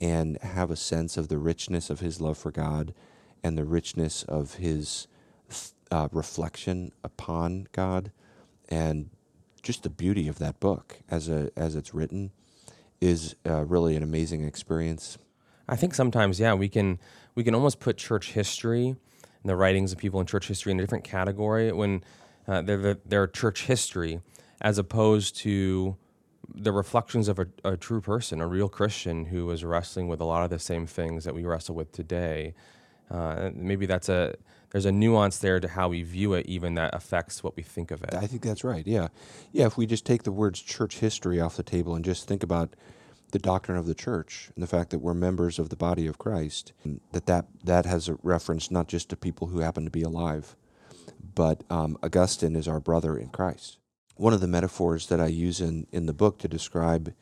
and 0.00 0.38
have 0.42 0.70
a 0.70 0.76
sense 0.76 1.16
of 1.16 1.28
the 1.28 1.38
richness 1.38 1.90
of 1.90 2.00
his 2.00 2.20
love 2.20 2.38
for 2.38 2.50
God 2.50 2.94
and 3.44 3.56
the 3.56 3.64
richness 3.64 4.22
of 4.24 4.54
his 4.54 5.06
uh, 5.90 6.08
reflection 6.10 6.90
upon 7.04 7.68
God 7.72 8.10
and 8.68 9.10
just 9.62 9.82
the 9.82 9.90
beauty 9.90 10.28
of 10.28 10.38
that 10.38 10.60
book 10.60 10.98
as 11.08 11.28
a 11.28 11.50
as 11.56 11.76
it's 11.76 11.94
written 11.94 12.30
is 13.00 13.34
uh, 13.46 13.64
really 13.64 13.96
an 13.96 14.02
amazing 14.02 14.44
experience. 14.44 15.18
I 15.68 15.76
think 15.76 15.94
sometimes, 15.94 16.38
yeah, 16.40 16.54
we 16.54 16.68
can 16.68 16.98
we 17.34 17.44
can 17.44 17.54
almost 17.54 17.80
put 17.80 17.96
church 17.96 18.32
history 18.32 18.88
and 18.88 19.50
the 19.50 19.56
writings 19.56 19.92
of 19.92 19.98
people 19.98 20.20
in 20.20 20.26
church 20.26 20.48
history 20.48 20.72
in 20.72 20.78
a 20.78 20.82
different 20.82 21.04
category 21.04 21.72
when 21.72 22.04
uh, 22.46 22.62
they're, 22.62 22.98
they're 23.04 23.26
church 23.26 23.64
history 23.66 24.20
as 24.60 24.78
opposed 24.78 25.36
to 25.36 25.96
the 26.54 26.72
reflections 26.72 27.28
of 27.28 27.38
a, 27.38 27.46
a, 27.64 27.76
true 27.76 28.00
person, 28.00 28.40
a 28.40 28.46
real 28.46 28.68
Christian 28.68 29.26
who 29.26 29.46
was 29.46 29.64
wrestling 29.64 30.08
with 30.08 30.20
a 30.20 30.24
lot 30.24 30.44
of 30.44 30.50
the 30.50 30.58
same 30.58 30.86
things 30.86 31.24
that 31.24 31.34
we 31.34 31.44
wrestle 31.44 31.74
with 31.74 31.92
today. 31.92 32.54
Uh, 33.10 33.50
maybe 33.54 33.86
that's 33.86 34.08
a 34.08 34.34
there's 34.72 34.86
a 34.86 34.92
nuance 34.92 35.38
there 35.38 35.60
to 35.60 35.68
how 35.68 35.88
we 35.88 36.02
view 36.02 36.32
it, 36.32 36.46
even 36.46 36.74
that 36.74 36.94
affects 36.94 37.44
what 37.44 37.56
we 37.56 37.62
think 37.62 37.90
of 37.90 38.02
it. 38.02 38.14
I 38.14 38.26
think 38.26 38.42
that's 38.42 38.64
right. 38.64 38.86
Yeah, 38.86 39.08
yeah. 39.52 39.66
If 39.66 39.76
we 39.76 39.86
just 39.86 40.06
take 40.06 40.22
the 40.22 40.32
words 40.32 40.60
church 40.60 40.98
history 40.98 41.40
off 41.40 41.56
the 41.56 41.62
table 41.62 41.94
and 41.94 42.04
just 42.04 42.26
think 42.26 42.42
about 42.42 42.74
the 43.32 43.38
doctrine 43.38 43.78
of 43.78 43.86
the 43.86 43.94
church 43.94 44.50
and 44.54 44.62
the 44.62 44.66
fact 44.66 44.90
that 44.90 44.98
we're 45.00 45.14
members 45.14 45.58
of 45.58 45.68
the 45.68 45.76
body 45.76 46.06
of 46.06 46.18
Christ, 46.18 46.72
that 47.12 47.26
that, 47.26 47.46
that 47.64 47.86
has 47.86 48.08
a 48.08 48.18
reference 48.22 48.70
not 48.70 48.88
just 48.88 49.08
to 49.10 49.16
people 49.16 49.48
who 49.48 49.60
happen 49.60 49.84
to 49.84 49.90
be 49.90 50.02
alive, 50.02 50.56
but 51.34 51.64
um, 51.70 51.98
Augustine 52.02 52.56
is 52.56 52.68
our 52.68 52.80
brother 52.80 53.16
in 53.16 53.28
Christ. 53.28 53.78
One 54.16 54.32
of 54.32 54.40
the 54.40 54.46
metaphors 54.46 55.06
that 55.08 55.20
I 55.20 55.26
use 55.26 55.60
in, 55.60 55.86
in 55.92 56.06
the 56.06 56.12
book 56.12 56.38
to 56.40 56.48
describe 56.48 57.14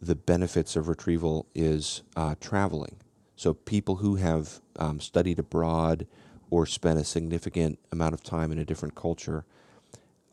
the 0.00 0.14
benefits 0.14 0.76
of 0.76 0.88
retrieval 0.88 1.46
is 1.54 2.02
uh, 2.16 2.34
traveling. 2.40 2.96
So 3.36 3.54
people 3.54 3.96
who 3.96 4.16
have 4.16 4.60
um, 4.76 5.00
studied 5.00 5.38
abroad 5.38 6.06
or 6.50 6.66
spent 6.66 6.98
a 6.98 7.04
significant 7.04 7.78
amount 7.92 8.14
of 8.14 8.22
time 8.22 8.52
in 8.52 8.58
a 8.58 8.64
different 8.64 8.94
culture 8.94 9.44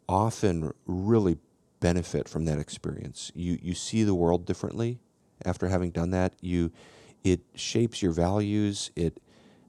often 0.09 0.73
really 0.85 1.37
benefit 1.79 2.27
from 2.27 2.45
that 2.45 2.59
experience. 2.59 3.31
You 3.35 3.59
you 3.61 3.73
see 3.73 4.03
the 4.03 4.15
world 4.15 4.45
differently 4.45 4.99
after 5.45 5.67
having 5.67 5.91
done 5.91 6.11
that. 6.11 6.33
You 6.41 6.71
it 7.23 7.41
shapes 7.55 8.01
your 8.01 8.11
values. 8.11 8.91
It 8.95 9.21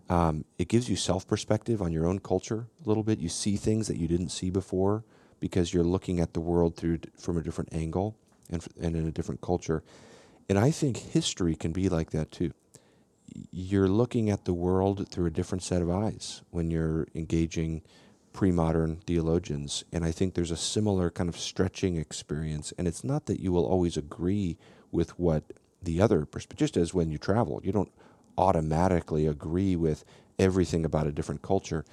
um, 0.09 0.45
it 0.59 0.69
gives 0.69 0.89
you 0.89 0.97
self 0.97 1.27
perspective 1.27 1.83
on 1.83 1.93
your 1.93 2.07
own 2.07 2.19
culture 2.19 2.67
a 2.85 2.89
little 2.89 3.03
bit. 3.03 3.19
You 3.19 3.29
see 3.29 3.57
things 3.57 3.89
that 3.89 3.97
you 3.99 4.09
didn't 4.09 4.31
see 4.31 4.51
before 4.51 5.05
because 5.41 5.73
you're 5.73 5.85
looking 5.85 6.21
at 6.21 6.33
the 6.33 6.41
world 6.41 6.77
through 6.77 7.01
from 7.19 7.37
a 7.37 7.43
different 7.43 7.73
angle 7.73 8.17
and, 8.51 8.67
and 8.81 8.97
in 8.97 9.07
a 9.07 9.11
different 9.11 9.41
culture. 9.41 9.83
And 10.49 10.59
I 10.59 10.71
think 10.71 10.97
history 10.97 11.55
can 11.55 11.73
be 11.73 11.89
like 11.89 12.11
that 12.11 12.31
too. 12.33 12.53
You're 13.51 13.89
looking 13.89 14.31
at 14.31 14.45
the 14.45 14.55
world 14.55 15.09
through 15.09 15.27
a 15.27 15.31
different 15.31 15.63
set 15.63 15.83
of 15.83 15.91
eyes 15.91 16.43
when 16.51 16.71
you're 16.71 17.07
engaging 17.15 17.83
pre 18.33 18.53
modern 18.53 18.97
theologians. 19.07 19.85
And 19.93 20.05
I 20.05 20.13
think 20.13 20.35
there's 20.35 20.51
a 20.51 20.57
similar 20.57 21.11
kind 21.11 21.29
of 21.29 21.39
stretching 21.39 21.97
experience. 21.97 22.73
And 22.79 22.87
it's 22.87 23.05
not 23.05 23.27
that 23.27 23.41
you 23.41 23.53
will 23.53 23.67
always 23.67 23.97
agree 23.97 24.57
with 24.93 25.19
what 25.19 25.45
the 25.83 26.01
other, 26.01 26.25
perspective 26.25 26.59
just 26.59 26.77
as 26.77 26.95
when 26.95 27.11
you 27.11 27.19
travel, 27.19 27.61
you 27.65 27.73
don't 27.73 27.93
automatically 28.37 29.27
agree 29.27 29.77
with 29.77 30.05
everything 30.39 30.85
about 30.85 31.07
a 31.07 31.13
different 31.13 31.43
culture, 31.43 31.85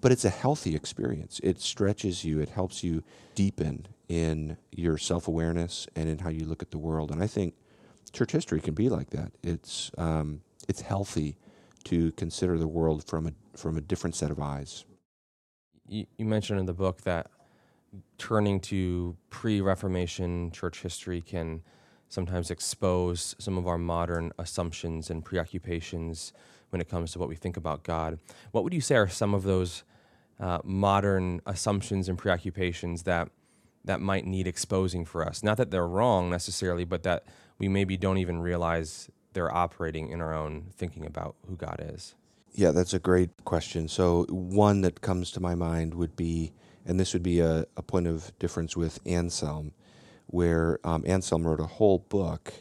but 0.00 0.12
it's 0.12 0.24
a 0.24 0.30
healthy 0.30 0.74
experience. 0.76 1.40
It 1.42 1.60
stretches 1.60 2.24
you, 2.24 2.40
it 2.40 2.50
helps 2.50 2.84
you 2.84 3.02
deepen 3.34 3.88
in 4.08 4.56
your 4.70 4.98
self 4.98 5.28
awareness 5.28 5.86
and 5.96 6.08
in 6.08 6.18
how 6.18 6.30
you 6.30 6.44
look 6.44 6.62
at 6.62 6.70
the 6.70 6.78
world. 6.78 7.10
And 7.10 7.22
I 7.22 7.26
think 7.26 7.54
church 8.12 8.32
history 8.32 8.60
can 8.60 8.74
be 8.74 8.88
like 8.88 9.10
that. 9.10 9.32
It's, 9.42 9.90
um, 9.98 10.42
it's 10.68 10.82
healthy 10.82 11.36
to 11.84 12.12
consider 12.12 12.58
the 12.58 12.68
world 12.68 13.04
from 13.04 13.26
a, 13.26 13.32
from 13.56 13.76
a 13.76 13.80
different 13.80 14.14
set 14.14 14.30
of 14.30 14.38
eyes. 14.38 14.84
You, 15.88 16.06
you 16.18 16.26
mentioned 16.26 16.60
in 16.60 16.66
the 16.66 16.74
book 16.74 17.02
that 17.02 17.30
turning 18.18 18.60
to 18.60 19.16
pre 19.30 19.60
Reformation 19.60 20.50
church 20.50 20.82
history 20.82 21.22
can 21.22 21.62
sometimes 22.08 22.50
expose 22.50 23.34
some 23.38 23.58
of 23.58 23.66
our 23.66 23.78
modern 23.78 24.32
assumptions 24.38 25.10
and 25.10 25.24
preoccupations 25.24 26.32
when 26.70 26.80
it 26.80 26.88
comes 26.88 27.12
to 27.12 27.18
what 27.18 27.28
we 27.28 27.36
think 27.36 27.56
about 27.56 27.82
God. 27.82 28.18
What 28.52 28.64
would 28.64 28.74
you 28.74 28.80
say 28.80 28.96
are 28.96 29.08
some 29.08 29.34
of 29.34 29.42
those 29.42 29.84
uh, 30.40 30.58
modern 30.64 31.40
assumptions 31.46 32.08
and 32.08 32.18
preoccupations 32.18 33.04
that 33.04 33.30
that 33.84 34.00
might 34.00 34.26
need 34.26 34.46
exposing 34.46 35.04
for 35.04 35.26
us? 35.26 35.42
Not 35.42 35.56
that 35.56 35.70
they're 35.70 35.86
wrong 35.86 36.28
necessarily, 36.28 36.84
but 36.84 37.02
that 37.04 37.24
we 37.58 37.68
maybe 37.68 37.96
don't 37.96 38.18
even 38.18 38.40
realize 38.40 39.08
they're 39.32 39.54
operating 39.54 40.10
in 40.10 40.20
our 40.20 40.34
own 40.34 40.66
thinking 40.76 41.06
about 41.06 41.36
who 41.48 41.56
God 41.56 41.80
is. 41.82 42.14
Yeah, 42.52 42.70
that's 42.72 42.94
a 42.94 42.98
great 42.98 43.44
question. 43.44 43.88
So 43.88 44.24
one 44.30 44.80
that 44.80 45.00
comes 45.00 45.30
to 45.32 45.40
my 45.40 45.54
mind 45.54 45.94
would 45.94 46.16
be, 46.16 46.52
and 46.84 46.98
this 46.98 47.12
would 47.12 47.22
be 47.22 47.40
a, 47.40 47.66
a 47.76 47.82
point 47.82 48.06
of 48.06 48.36
difference 48.38 48.76
with 48.76 48.98
Anselm 49.06 49.72
where 50.28 50.78
um, 50.84 51.04
Anselm 51.06 51.46
wrote 51.46 51.60
a 51.60 51.66
whole 51.66 51.98
book 51.98 52.52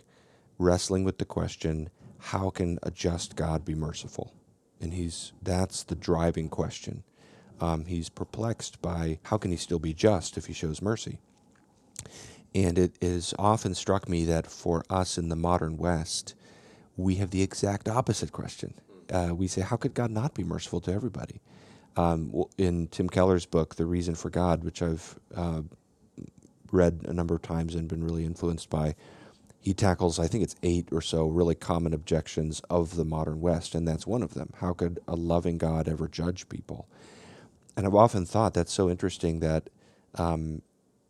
wrestling 0.57 1.03
with 1.03 1.17
the 1.17 1.25
question 1.25 1.89
how 2.19 2.49
can 2.49 2.79
a 2.81 2.91
just 2.91 3.35
God 3.35 3.63
be 3.63 3.75
merciful? 3.75 4.33
And 4.81 4.93
he's 4.93 5.33
that's 5.41 5.83
the 5.83 5.95
driving 5.95 6.49
question. 6.49 7.03
Um, 7.59 7.85
he's 7.85 8.09
perplexed 8.09 8.81
by 8.81 9.19
how 9.23 9.37
can 9.37 9.51
he 9.51 9.57
still 9.57 9.79
be 9.79 9.93
just 9.93 10.37
if 10.37 10.45
he 10.45 10.53
shows 10.53 10.81
mercy? 10.81 11.19
And 12.53 12.77
it 12.77 12.97
has 13.01 13.33
often 13.37 13.75
struck 13.75 14.09
me 14.09 14.25
that 14.25 14.47
for 14.47 14.83
us 14.89 15.17
in 15.17 15.29
the 15.29 15.35
modern 15.35 15.77
West, 15.77 16.35
we 16.97 17.15
have 17.15 17.29
the 17.29 17.43
exact 17.43 17.87
opposite 17.87 18.31
question. 18.31 18.73
Uh, 19.11 19.29
we 19.33 19.47
say, 19.47 19.61
how 19.61 19.77
could 19.77 19.93
God 19.93 20.11
not 20.11 20.33
be 20.33 20.43
merciful 20.43 20.81
to 20.81 20.91
everybody? 20.91 21.39
Um, 21.95 22.45
in 22.57 22.87
Tim 22.87 23.07
Keller's 23.07 23.45
book, 23.45 23.75
The 23.75 23.85
Reason 23.85 24.15
for 24.15 24.29
God, 24.29 24.63
which 24.63 24.81
I've 24.81 25.17
uh, 25.35 25.61
read 26.71 27.01
a 27.07 27.13
number 27.13 27.35
of 27.35 27.41
times 27.41 27.75
and 27.75 27.87
been 27.87 28.03
really 28.03 28.25
influenced 28.25 28.69
by. 28.69 28.95
He 29.59 29.73
tackles, 29.73 30.19
I 30.19 30.27
think 30.27 30.43
it's 30.43 30.55
eight 30.63 30.89
or 30.91 31.01
so 31.01 31.27
really 31.27 31.55
common 31.55 31.93
objections 31.93 32.61
of 32.69 32.95
the 32.95 33.05
modern 33.05 33.41
West, 33.41 33.75
and 33.75 33.87
that's 33.87 34.07
one 34.07 34.23
of 34.23 34.33
them. 34.33 34.51
How 34.57 34.73
could 34.73 34.99
a 35.07 35.15
loving 35.15 35.57
God 35.57 35.87
ever 35.87 36.07
judge 36.07 36.49
people? 36.49 36.87
And 37.75 37.85
I've 37.85 37.95
often 37.95 38.25
thought 38.25 38.53
that's 38.53 38.73
so 38.73 38.89
interesting 38.89 39.39
that 39.41 39.69
um, 40.15 40.61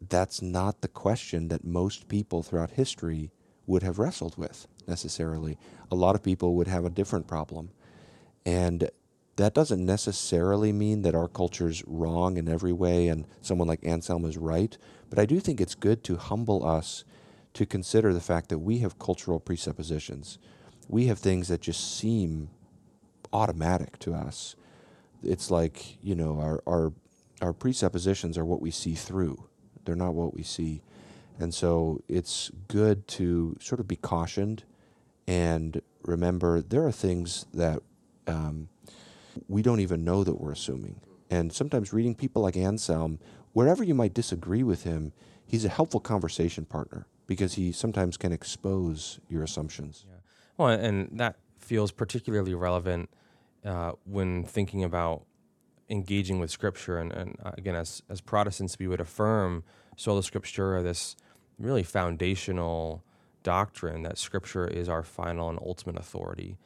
that's 0.10 0.42
not 0.42 0.82
the 0.82 0.88
question 0.88 1.48
that 1.50 1.64
most 1.64 2.08
people 2.08 2.44
throughout 2.44 2.72
history 2.72 3.32
would 3.66 3.84
have 3.84 4.00
wrestled 4.00 4.38
with 4.38 4.68
necessarily. 4.88 5.58
A 5.92 5.96
lot 5.96 6.16
of 6.16 6.24
people 6.24 6.56
would 6.56 6.68
have 6.68 6.86
a 6.86 6.90
different 6.90 7.28
problem. 7.28 7.70
And 8.46 8.90
that 9.38 9.54
doesn't 9.54 9.86
necessarily 9.86 10.74
mean 10.74 11.04
that 11.04 11.16
our 11.16 11.28
culture's 11.28 11.84
wrong 11.86 12.38
in 12.38 12.50
every 12.50 12.74
way 12.74 13.08
and 13.08 13.26
someone 13.42 13.68
like 13.68 13.86
Anselm 13.86 14.26
is 14.26 14.38
right, 14.38 14.78
but 15.10 15.20
I 15.20 15.26
do 15.26 15.40
think 15.40 15.62
it's 15.62 15.76
good 15.76 16.04
to 16.06 16.18
humble 16.18 16.68
us 16.68 17.04
to 17.54 17.66
consider 17.66 18.14
the 18.14 18.20
fact 18.22 18.50
that 18.50 18.60
we 18.60 18.80
have 18.80 19.00
cultural 19.00 19.40
presuppositions. 19.40 20.40
We 20.88 21.06
have 21.08 21.20
things 21.20 21.48
that 21.50 21.62
just 21.62 21.98
seem 21.98 22.50
automatic 23.32 24.00
to 24.00 24.14
us. 24.14 24.56
It's 25.24 25.52
like 25.52 25.98
you 26.04 26.16
know 26.16 26.40
our 26.40 26.62
our 26.68 26.94
our 27.42 27.54
presuppositions 27.54 28.38
are 28.38 28.46
what 28.46 28.62
we 28.62 28.72
see 28.72 28.96
through. 28.96 29.44
They're 29.86 29.96
not 29.96 30.14
what 30.14 30.34
we 30.34 30.44
see, 30.44 30.82
and 31.40 31.54
so 31.54 32.02
it's 32.08 32.52
good 32.68 33.08
to 33.10 33.56
sort 33.60 33.80
of 33.80 33.88
be 33.88 33.96
cautioned 33.96 34.64
and 35.28 35.82
remember 36.04 36.62
there 36.62 36.86
are 36.86 36.92
things 36.92 37.46
that 37.54 37.82
um, 38.28 38.70
we 39.48 39.62
don't 39.62 39.80
even 39.80 40.04
know 40.04 40.24
that 40.24 40.40
we're 40.40 40.52
assuming. 40.52 41.02
And 41.30 41.52
sometimes 41.52 41.92
reading 41.92 42.16
people 42.16 42.42
like 42.42 42.56
Anselm, 42.56 43.20
wherever 43.54 43.84
you 43.84 43.94
might 43.94 44.14
disagree 44.14 44.64
with 44.64 44.84
him, 44.84 45.12
he's 45.46 45.66
a 45.66 45.70
helpful 45.70 46.00
conversation 46.00 46.66
partner 46.66 47.06
because 47.28 47.56
he 47.56 47.72
sometimes 47.72 48.16
can 48.16 48.32
expose 48.32 49.20
your 49.28 49.44
assumptions. 49.44 50.06
Yeah. 50.08 50.16
Well, 50.58 50.70
and 50.70 51.10
that 51.20 51.36
feels 51.60 51.92
particularly 51.92 52.54
relevant 52.54 53.10
uh, 53.66 53.92
when 54.06 54.44
thinking 54.44 54.84
about 54.84 55.26
engaging 55.90 56.40
with 56.40 56.50
Scripture. 56.50 56.98
And, 57.00 57.12
and 57.12 57.36
uh, 57.44 57.52
again, 57.58 57.76
as, 57.76 58.02
as 58.10 58.22
Protestants, 58.22 58.80
we 58.80 58.88
would 58.88 59.02
affirm 59.02 59.64
sola 59.98 60.22
scriptura, 60.22 60.84
this 60.84 61.16
really 61.60 61.84
foundational 61.84 63.04
doctrine 63.48 64.04
that 64.04 64.18
Scripture 64.18 64.68
is 64.68 64.90
our 64.90 65.04
final 65.04 65.50
and 65.50 65.58
ultimate 65.66 65.98
authority. 65.98 66.58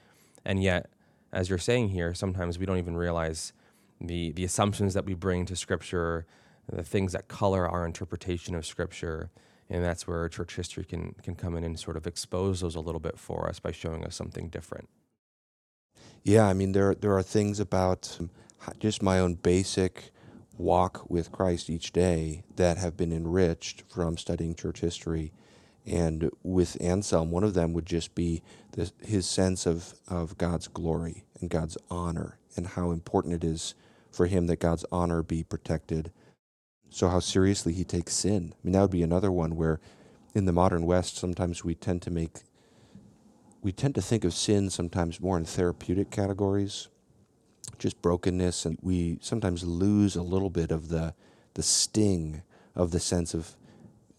And 0.43 0.63
yet, 0.63 0.89
as 1.31 1.47
you're 1.47 1.59
saying 1.59 1.89
here, 1.89 2.15
sometimes 2.15 2.57
we 2.57 2.65
don't 2.65 2.79
even 2.79 2.97
realize 2.97 3.53
the, 4.09 4.31
the 4.31 4.43
assumptions 4.43 4.95
that 4.95 5.05
we 5.05 5.13
bring 5.13 5.45
to 5.45 5.55
Scripture, 5.55 6.25
the 6.67 6.83
things 6.83 7.11
that 7.13 7.27
color 7.27 7.67
our 7.67 7.85
interpretation 7.85 8.55
of 8.55 8.65
Scripture. 8.65 9.29
And 9.69 9.83
that's 9.83 10.07
where 10.07 10.27
church 10.27 10.55
history 10.55 10.83
can, 10.83 11.13
can 11.21 11.35
come 11.35 11.55
in 11.55 11.63
and 11.63 11.79
sort 11.79 11.97
of 11.97 12.07
expose 12.07 12.61
those 12.61 12.75
a 12.75 12.79
little 12.79 12.99
bit 12.99 13.19
for 13.19 13.47
us 13.47 13.59
by 13.59 13.71
showing 13.71 14.03
us 14.03 14.15
something 14.15 14.49
different. 14.49 14.89
Yeah, 16.23 16.47
I 16.47 16.53
mean, 16.53 16.71
there, 16.71 16.95
there 16.95 17.15
are 17.15 17.23
things 17.23 17.59
about 17.59 18.17
um, 18.19 18.31
just 18.79 19.03
my 19.03 19.19
own 19.19 19.35
basic 19.35 20.11
walk 20.57 21.09
with 21.09 21.31
Christ 21.31 21.69
each 21.69 21.91
day 21.91 22.43
that 22.55 22.77
have 22.77 22.97
been 22.97 23.11
enriched 23.11 23.83
from 23.87 24.17
studying 24.17 24.55
church 24.55 24.79
history. 24.79 25.31
And 25.85 26.29
with 26.43 26.77
Anselm, 26.79 27.31
one 27.31 27.43
of 27.43 27.53
them 27.53 27.73
would 27.73 27.85
just 27.85 28.13
be 28.13 28.43
his 29.01 29.25
sense 29.25 29.65
of, 29.65 29.95
of 30.07 30.37
God's 30.37 30.67
glory 30.67 31.25
and 31.39 31.49
God's 31.49 31.77
honor 31.89 32.37
and 32.55 32.67
how 32.67 32.91
important 32.91 33.33
it 33.33 33.43
is 33.43 33.73
for 34.11 34.27
him 34.27 34.47
that 34.47 34.59
God's 34.59 34.85
honor 34.91 35.23
be 35.23 35.43
protected. 35.43 36.11
So, 36.89 37.07
how 37.07 37.19
seriously 37.19 37.73
he 37.73 37.83
takes 37.83 38.13
sin. 38.13 38.53
I 38.53 38.57
mean, 38.63 38.73
that 38.73 38.81
would 38.81 38.91
be 38.91 39.03
another 39.03 39.31
one 39.31 39.55
where 39.55 39.79
in 40.33 40.45
the 40.45 40.51
modern 40.51 40.85
West, 40.85 41.17
sometimes 41.17 41.63
we 41.63 41.75
tend 41.75 42.01
to 42.03 42.11
make, 42.11 42.39
we 43.61 43.71
tend 43.71 43.95
to 43.95 44.01
think 44.01 44.23
of 44.23 44.33
sin 44.33 44.69
sometimes 44.69 45.19
more 45.19 45.37
in 45.37 45.45
therapeutic 45.45 46.11
categories, 46.11 46.89
just 47.79 48.01
brokenness, 48.01 48.65
and 48.65 48.77
we 48.81 49.17
sometimes 49.21 49.63
lose 49.63 50.15
a 50.15 50.21
little 50.21 50.49
bit 50.49 50.71
of 50.71 50.89
the, 50.89 51.13
the 51.53 51.63
sting 51.63 52.43
of 52.75 52.91
the 52.91 52.99
sense 52.99 53.33
of 53.33 53.55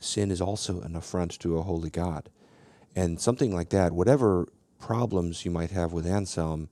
sin 0.05 0.31
is 0.31 0.41
also 0.41 0.81
an 0.81 0.97
affront 0.97 1.39
to 1.41 1.59
a 1.59 1.63
holy 1.63 1.91
God. 1.91 2.29
And 2.95 3.21
something 3.21 3.55
like 3.55 3.71
that, 3.71 3.93
whatever 3.93 4.47
problems 4.79 5.45
you 5.45 5.51
might 5.51 5.71
have 5.71 5.93
with 5.93 6.07
Anselm, 6.07 6.69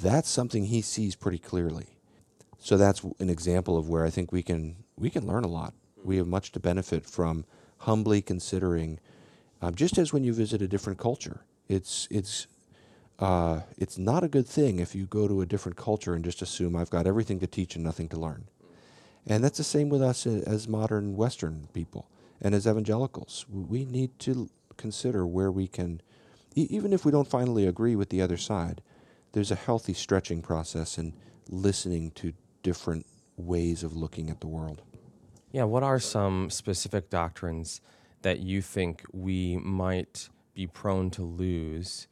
that's 0.00 0.28
something 0.28 0.66
he 0.66 0.80
sees 0.80 1.14
pretty 1.14 1.38
clearly. 1.38 1.88
So 2.58 2.76
that's 2.76 3.02
an 3.18 3.30
example 3.30 3.76
of 3.76 3.88
where 3.88 4.04
I 4.04 4.10
think 4.10 4.32
we 4.32 4.42
can 4.42 4.76
we 4.96 5.10
can 5.10 5.26
learn 5.26 5.44
a 5.44 5.48
lot. 5.48 5.74
We 6.04 6.18
have 6.18 6.26
much 6.26 6.52
to 6.52 6.60
benefit 6.60 7.06
from 7.06 7.44
humbly 7.78 8.20
considering, 8.20 9.00
um, 9.62 9.74
just 9.74 9.96
as 9.98 10.12
when 10.12 10.24
you 10.24 10.32
visit 10.32 10.60
a 10.62 10.68
different 10.68 10.98
culture, 10.98 11.40
it's 11.68 12.06
it's 12.10 12.46
uh, 13.18 13.60
it's 13.76 13.98
not 13.98 14.24
a 14.24 14.28
good 14.28 14.46
thing 14.46 14.78
if 14.78 14.94
you 14.94 15.06
go 15.06 15.28
to 15.28 15.40
a 15.40 15.46
different 15.46 15.76
culture 15.76 16.14
and 16.14 16.24
just 16.24 16.42
assume 16.42 16.76
I've 16.76 16.90
got 16.90 17.06
everything 17.06 17.38
to 17.40 17.46
teach 17.46 17.74
and 17.74 17.84
nothing 17.84 18.08
to 18.10 18.18
learn. 18.18 18.44
And 19.26 19.44
that's 19.44 19.58
the 19.58 19.64
same 19.64 19.90
with 19.90 20.00
us 20.00 20.26
as 20.26 20.66
modern 20.66 21.16
Western 21.16 21.68
people 21.74 22.06
and 22.40 22.54
as 22.54 22.66
evangelicals. 22.66 23.46
We 23.48 23.84
need 23.84 24.18
to 24.20 24.48
consider 24.76 25.26
where 25.26 25.50
we 25.50 25.66
can, 25.66 26.00
even 26.54 26.92
if 26.92 27.04
we 27.04 27.12
don't 27.12 27.28
finally 27.28 27.66
agree 27.66 27.96
with 27.96 28.08
the 28.10 28.22
other 28.22 28.36
side, 28.36 28.82
there's 29.32 29.50
a 29.50 29.56
healthy 29.56 29.94
stretching 29.94 30.42
process 30.42 30.98
in 30.98 31.14
listening 31.48 32.10
to 32.12 32.32
different 32.62 33.06
ways 33.36 33.82
of 33.82 33.96
looking 33.96 34.30
at 34.30 34.40
the 34.40 34.46
world. 34.46 34.82
Yeah, 35.52 35.64
what 35.64 35.82
are 35.82 35.98
some 35.98 36.50
specific 36.50 37.10
doctrines 37.10 37.80
that 38.22 38.40
you 38.40 38.62
think 38.62 39.04
we 39.12 39.56
might 39.56 40.28
be 40.54 40.66
prone 40.66 41.10
to 41.10 41.22
lose 41.22 42.06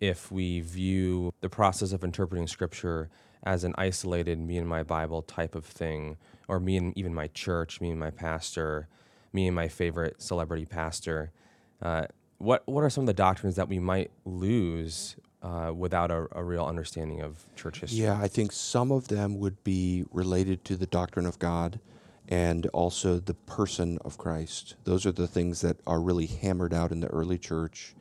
if 0.00 0.32
we 0.32 0.60
view 0.60 1.32
the 1.40 1.48
process 1.48 1.92
of 1.92 2.02
interpreting 2.02 2.46
scripture 2.46 3.10
as 3.42 3.64
an 3.64 3.74
isolated 3.76 4.38
me 4.38 4.56
and 4.58 4.68
my 4.68 4.82
Bible 4.82 5.22
type 5.22 5.54
of 5.54 5.64
thing, 5.64 6.16
or 6.48 6.58
me 6.58 6.76
and 6.76 6.96
even 6.96 7.14
my 7.14 7.28
church, 7.28 7.80
me 7.80 7.90
and 7.90 8.00
my 8.00 8.10
pastor, 8.10 8.88
me 9.32 9.46
and 9.46 9.54
my 9.54 9.68
favorite 9.68 10.20
celebrity 10.20 10.66
pastor? 10.66 11.32
Uh, 11.80 12.06
what 12.38 12.62
what 12.66 12.82
are 12.82 12.90
some 12.90 13.02
of 13.02 13.06
the 13.06 13.14
doctrines 13.14 13.56
that 13.56 13.68
we 13.68 13.78
might 13.78 14.10
lose 14.24 15.16
uh, 15.42 15.72
without 15.74 16.10
a, 16.10 16.26
a, 16.32 16.44
real 16.44 16.64
understanding 16.64 17.20
of 17.20 17.44
church 17.56 17.80
history? 17.80 18.00
Yeah, 18.00 18.18
I 18.20 18.28
think 18.28 18.52
some 18.52 18.90
of 18.90 19.08
them 19.08 19.38
would 19.38 19.62
be 19.64 20.04
related 20.10 20.64
to 20.66 20.76
the 20.76 20.86
doctrine 20.86 21.26
of 21.26 21.38
God 21.38 21.80
and 22.28 22.66
also 22.68 23.18
the 23.18 23.34
person 23.34 23.98
of 24.04 24.18
Christ. 24.18 24.76
Those 24.84 25.04
are 25.04 25.12
the 25.12 25.26
things 25.26 25.62
that 25.62 25.78
are 25.86 26.00
really 26.00 26.26
hammered 26.26 26.72
out 26.72 26.92
in 26.92 27.00
the 27.00 27.08
early 27.08 27.38
church. 27.38 27.94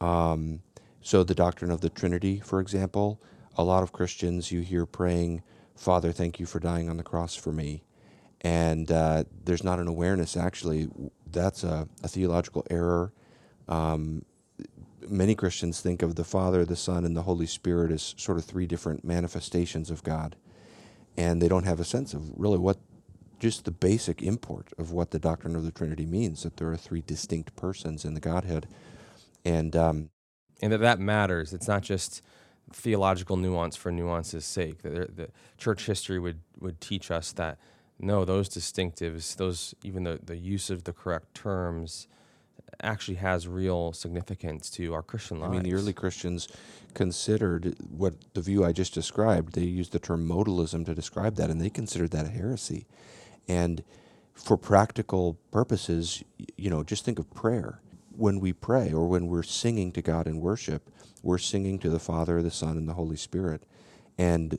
Um, 0.00 0.62
so, 1.02 1.24
the 1.24 1.34
doctrine 1.34 1.70
of 1.70 1.80
the 1.80 1.90
Trinity, 1.90 2.40
for 2.40 2.60
example, 2.60 3.20
a 3.56 3.64
lot 3.64 3.82
of 3.82 3.92
Christians 3.92 4.50
you 4.50 4.60
hear 4.60 4.86
praying, 4.86 5.42
Father, 5.74 6.12
thank 6.12 6.40
you 6.40 6.46
for 6.46 6.58
dying 6.58 6.88
on 6.88 6.96
the 6.96 7.02
cross 7.02 7.34
for 7.34 7.52
me. 7.52 7.82
And 8.42 8.90
uh, 8.90 9.24
there's 9.44 9.62
not 9.62 9.78
an 9.78 9.88
awareness, 9.88 10.36
actually, 10.36 10.88
that's 11.30 11.62
a, 11.62 11.88
a 12.02 12.08
theological 12.08 12.66
error. 12.70 13.12
Um, 13.68 14.24
many 15.08 15.34
Christians 15.34 15.80
think 15.80 16.02
of 16.02 16.14
the 16.14 16.24
Father, 16.24 16.64
the 16.64 16.76
Son, 16.76 17.04
and 17.04 17.16
the 17.16 17.22
Holy 17.22 17.46
Spirit 17.46 17.92
as 17.92 18.14
sort 18.16 18.38
of 18.38 18.44
three 18.44 18.66
different 18.66 19.04
manifestations 19.04 19.90
of 19.90 20.02
God. 20.02 20.36
And 21.16 21.42
they 21.42 21.48
don't 21.48 21.64
have 21.64 21.80
a 21.80 21.84
sense 21.84 22.14
of 22.14 22.30
really 22.38 22.58
what, 22.58 22.78
just 23.38 23.64
the 23.64 23.70
basic 23.70 24.22
import 24.22 24.68
of 24.78 24.90
what 24.90 25.10
the 25.10 25.18
doctrine 25.18 25.56
of 25.56 25.64
the 25.64 25.72
Trinity 25.72 26.06
means 26.06 26.42
that 26.42 26.56
there 26.56 26.70
are 26.70 26.76
three 26.76 27.02
distinct 27.02 27.54
persons 27.56 28.04
in 28.04 28.14
the 28.14 28.20
Godhead. 28.20 28.66
And, 29.44 29.76
um, 29.76 30.10
and 30.62 30.72
that 30.72 30.80
that 30.80 30.98
matters. 30.98 31.52
It's 31.52 31.68
not 31.68 31.82
just 31.82 32.22
theological 32.72 33.36
nuance 33.36 33.76
for 33.76 33.90
nuance's 33.90 34.44
sake. 34.44 34.82
The, 34.82 35.08
the 35.14 35.28
church 35.58 35.86
history 35.86 36.18
would, 36.18 36.40
would 36.58 36.80
teach 36.80 37.10
us 37.10 37.32
that 37.32 37.58
no, 38.00 38.24
those 38.24 38.48
distinctives, 38.48 39.36
those 39.36 39.74
even 39.82 40.04
the, 40.04 40.18
the 40.24 40.36
use 40.36 40.70
of 40.70 40.84
the 40.84 40.92
correct 40.92 41.34
terms, 41.34 42.06
actually 42.82 43.16
has 43.16 43.46
real 43.46 43.92
significance 43.92 44.70
to 44.70 44.94
our 44.94 45.02
Christian 45.02 45.40
lives. 45.40 45.50
I 45.50 45.52
mean, 45.54 45.62
the 45.62 45.74
early 45.74 45.92
Christians 45.92 46.48
considered 46.94 47.76
what 47.90 48.14
the 48.34 48.40
view 48.40 48.64
I 48.64 48.72
just 48.72 48.94
described. 48.94 49.54
They 49.54 49.64
used 49.64 49.92
the 49.92 49.98
term 49.98 50.26
modalism 50.26 50.86
to 50.86 50.94
describe 50.94 51.36
that, 51.36 51.50
and 51.50 51.60
they 51.60 51.70
considered 51.70 52.10
that 52.12 52.26
a 52.26 52.30
heresy. 52.30 52.86
And 53.48 53.82
for 54.32 54.56
practical 54.56 55.38
purposes, 55.50 56.24
you 56.56 56.70
know, 56.70 56.82
just 56.82 57.04
think 57.04 57.18
of 57.18 57.30
prayer. 57.34 57.80
When 58.16 58.40
we 58.40 58.52
pray 58.52 58.92
or 58.92 59.06
when 59.06 59.26
we're 59.26 59.42
singing 59.42 59.92
to 59.92 60.02
God 60.02 60.26
in 60.26 60.40
worship, 60.40 60.90
we're 61.22 61.38
singing 61.38 61.78
to 61.80 61.90
the 61.90 61.98
Father, 61.98 62.42
the 62.42 62.50
Son, 62.50 62.76
and 62.76 62.88
the 62.88 62.94
Holy 62.94 63.16
Spirit. 63.16 63.64
And 64.16 64.58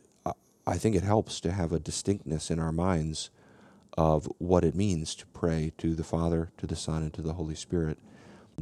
I 0.65 0.77
think 0.77 0.95
it 0.95 1.03
helps 1.03 1.39
to 1.41 1.51
have 1.51 1.71
a 1.71 1.79
distinctness 1.79 2.51
in 2.51 2.59
our 2.59 2.71
minds 2.71 3.29
of 3.97 4.31
what 4.37 4.63
it 4.63 4.75
means 4.75 5.15
to 5.15 5.25
pray 5.27 5.73
to 5.77 5.95
the 5.95 6.03
Father, 6.03 6.51
to 6.57 6.67
the 6.67 6.75
Son, 6.75 7.03
and 7.03 7.13
to 7.13 7.21
the 7.21 7.33
Holy 7.33 7.55
Spirit. 7.55 7.97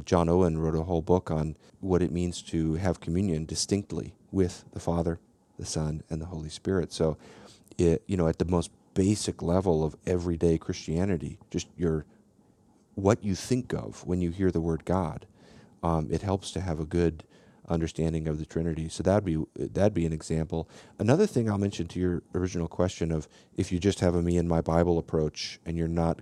John 0.04 0.28
Owen 0.28 0.58
wrote 0.58 0.74
a 0.74 0.84
whole 0.84 1.02
book 1.02 1.30
on 1.30 1.56
what 1.80 2.02
it 2.02 2.10
means 2.10 2.42
to 2.42 2.74
have 2.74 3.00
communion 3.00 3.44
distinctly 3.44 4.14
with 4.32 4.64
the 4.72 4.80
Father, 4.80 5.20
the 5.58 5.66
Son, 5.66 6.02
and 6.08 6.20
the 6.20 6.26
Holy 6.26 6.48
Spirit. 6.48 6.92
So, 6.92 7.16
it, 7.76 8.02
you 8.06 8.16
know, 8.16 8.28
at 8.28 8.38
the 8.38 8.44
most 8.44 8.70
basic 8.94 9.42
level 9.42 9.84
of 9.84 9.96
everyday 10.06 10.58
Christianity, 10.58 11.38
just 11.50 11.68
your 11.76 12.04
what 12.94 13.22
you 13.24 13.34
think 13.34 13.72
of 13.72 14.04
when 14.06 14.20
you 14.20 14.30
hear 14.30 14.50
the 14.50 14.60
word 14.60 14.84
God, 14.84 15.26
um, 15.82 16.08
it 16.10 16.22
helps 16.22 16.50
to 16.52 16.60
have 16.60 16.80
a 16.80 16.84
good 16.84 17.24
understanding 17.70 18.28
of 18.28 18.38
the 18.38 18.44
Trinity. 18.44 18.88
So 18.88 19.02
that'd 19.02 19.24
be 19.24 19.42
that'd 19.56 19.94
be 19.94 20.04
an 20.04 20.12
example. 20.12 20.68
Another 20.98 21.26
thing 21.26 21.48
I'll 21.48 21.58
mention 21.58 21.86
to 21.88 22.00
your 22.00 22.22
original 22.34 22.68
question 22.68 23.12
of 23.12 23.28
if 23.56 23.72
you 23.72 23.78
just 23.78 24.00
have 24.00 24.14
a 24.14 24.22
me 24.22 24.36
and 24.36 24.48
my 24.48 24.60
Bible 24.60 24.98
approach 24.98 25.60
and 25.64 25.78
you're 25.78 25.88
not 25.88 26.20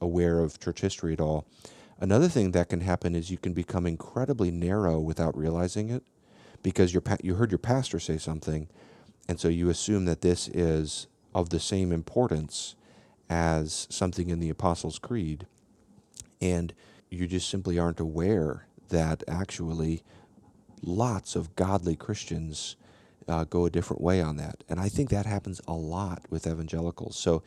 aware 0.00 0.40
of 0.40 0.60
church 0.60 0.80
history 0.80 1.12
at 1.12 1.20
all. 1.20 1.46
Another 1.98 2.28
thing 2.28 2.52
that 2.52 2.68
can 2.68 2.80
happen 2.80 3.14
is 3.14 3.30
you 3.30 3.38
can 3.38 3.52
become 3.52 3.86
incredibly 3.86 4.50
narrow 4.50 4.98
without 5.00 5.36
realizing 5.36 5.90
it 5.90 6.02
because 6.62 6.94
you 6.94 7.02
you 7.22 7.34
heard 7.34 7.50
your 7.50 7.58
pastor 7.58 7.98
say 7.98 8.18
something 8.18 8.68
and 9.28 9.40
so 9.40 9.48
you 9.48 9.68
assume 9.68 10.04
that 10.04 10.20
this 10.20 10.48
is 10.48 11.08
of 11.34 11.50
the 11.50 11.60
same 11.60 11.92
importance 11.92 12.76
as 13.28 13.88
something 13.90 14.30
in 14.30 14.38
the 14.40 14.50
Apostles' 14.50 14.98
Creed 14.98 15.46
and 16.40 16.74
you 17.10 17.26
just 17.26 17.48
simply 17.48 17.78
aren't 17.78 18.00
aware 18.00 18.66
that 18.88 19.22
actually 19.26 20.02
lots 20.82 21.36
of 21.36 21.56
godly 21.56 21.96
Christians 21.96 22.76
uh, 23.28 23.44
go 23.44 23.64
a 23.64 23.70
different 23.70 24.02
way 24.02 24.20
on 24.20 24.36
that. 24.36 24.62
And 24.68 24.78
I 24.78 24.88
think 24.88 25.10
that 25.10 25.26
happens 25.26 25.60
a 25.66 25.72
lot 25.72 26.24
with 26.30 26.46
evangelicals. 26.46 27.16
So 27.16 27.42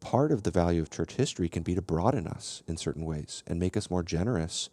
part 0.00 0.32
of 0.32 0.44
the 0.44 0.50
value 0.50 0.80
of 0.80 0.90
church 0.90 1.14
history 1.14 1.48
can 1.48 1.62
be 1.62 1.74
to 1.74 1.82
broaden 1.82 2.26
us 2.26 2.62
in 2.66 2.76
certain 2.76 3.04
ways 3.04 3.42
and 3.46 3.58
make 3.58 3.76
us 3.76 3.90
more 3.90 4.02
generous 4.02 4.70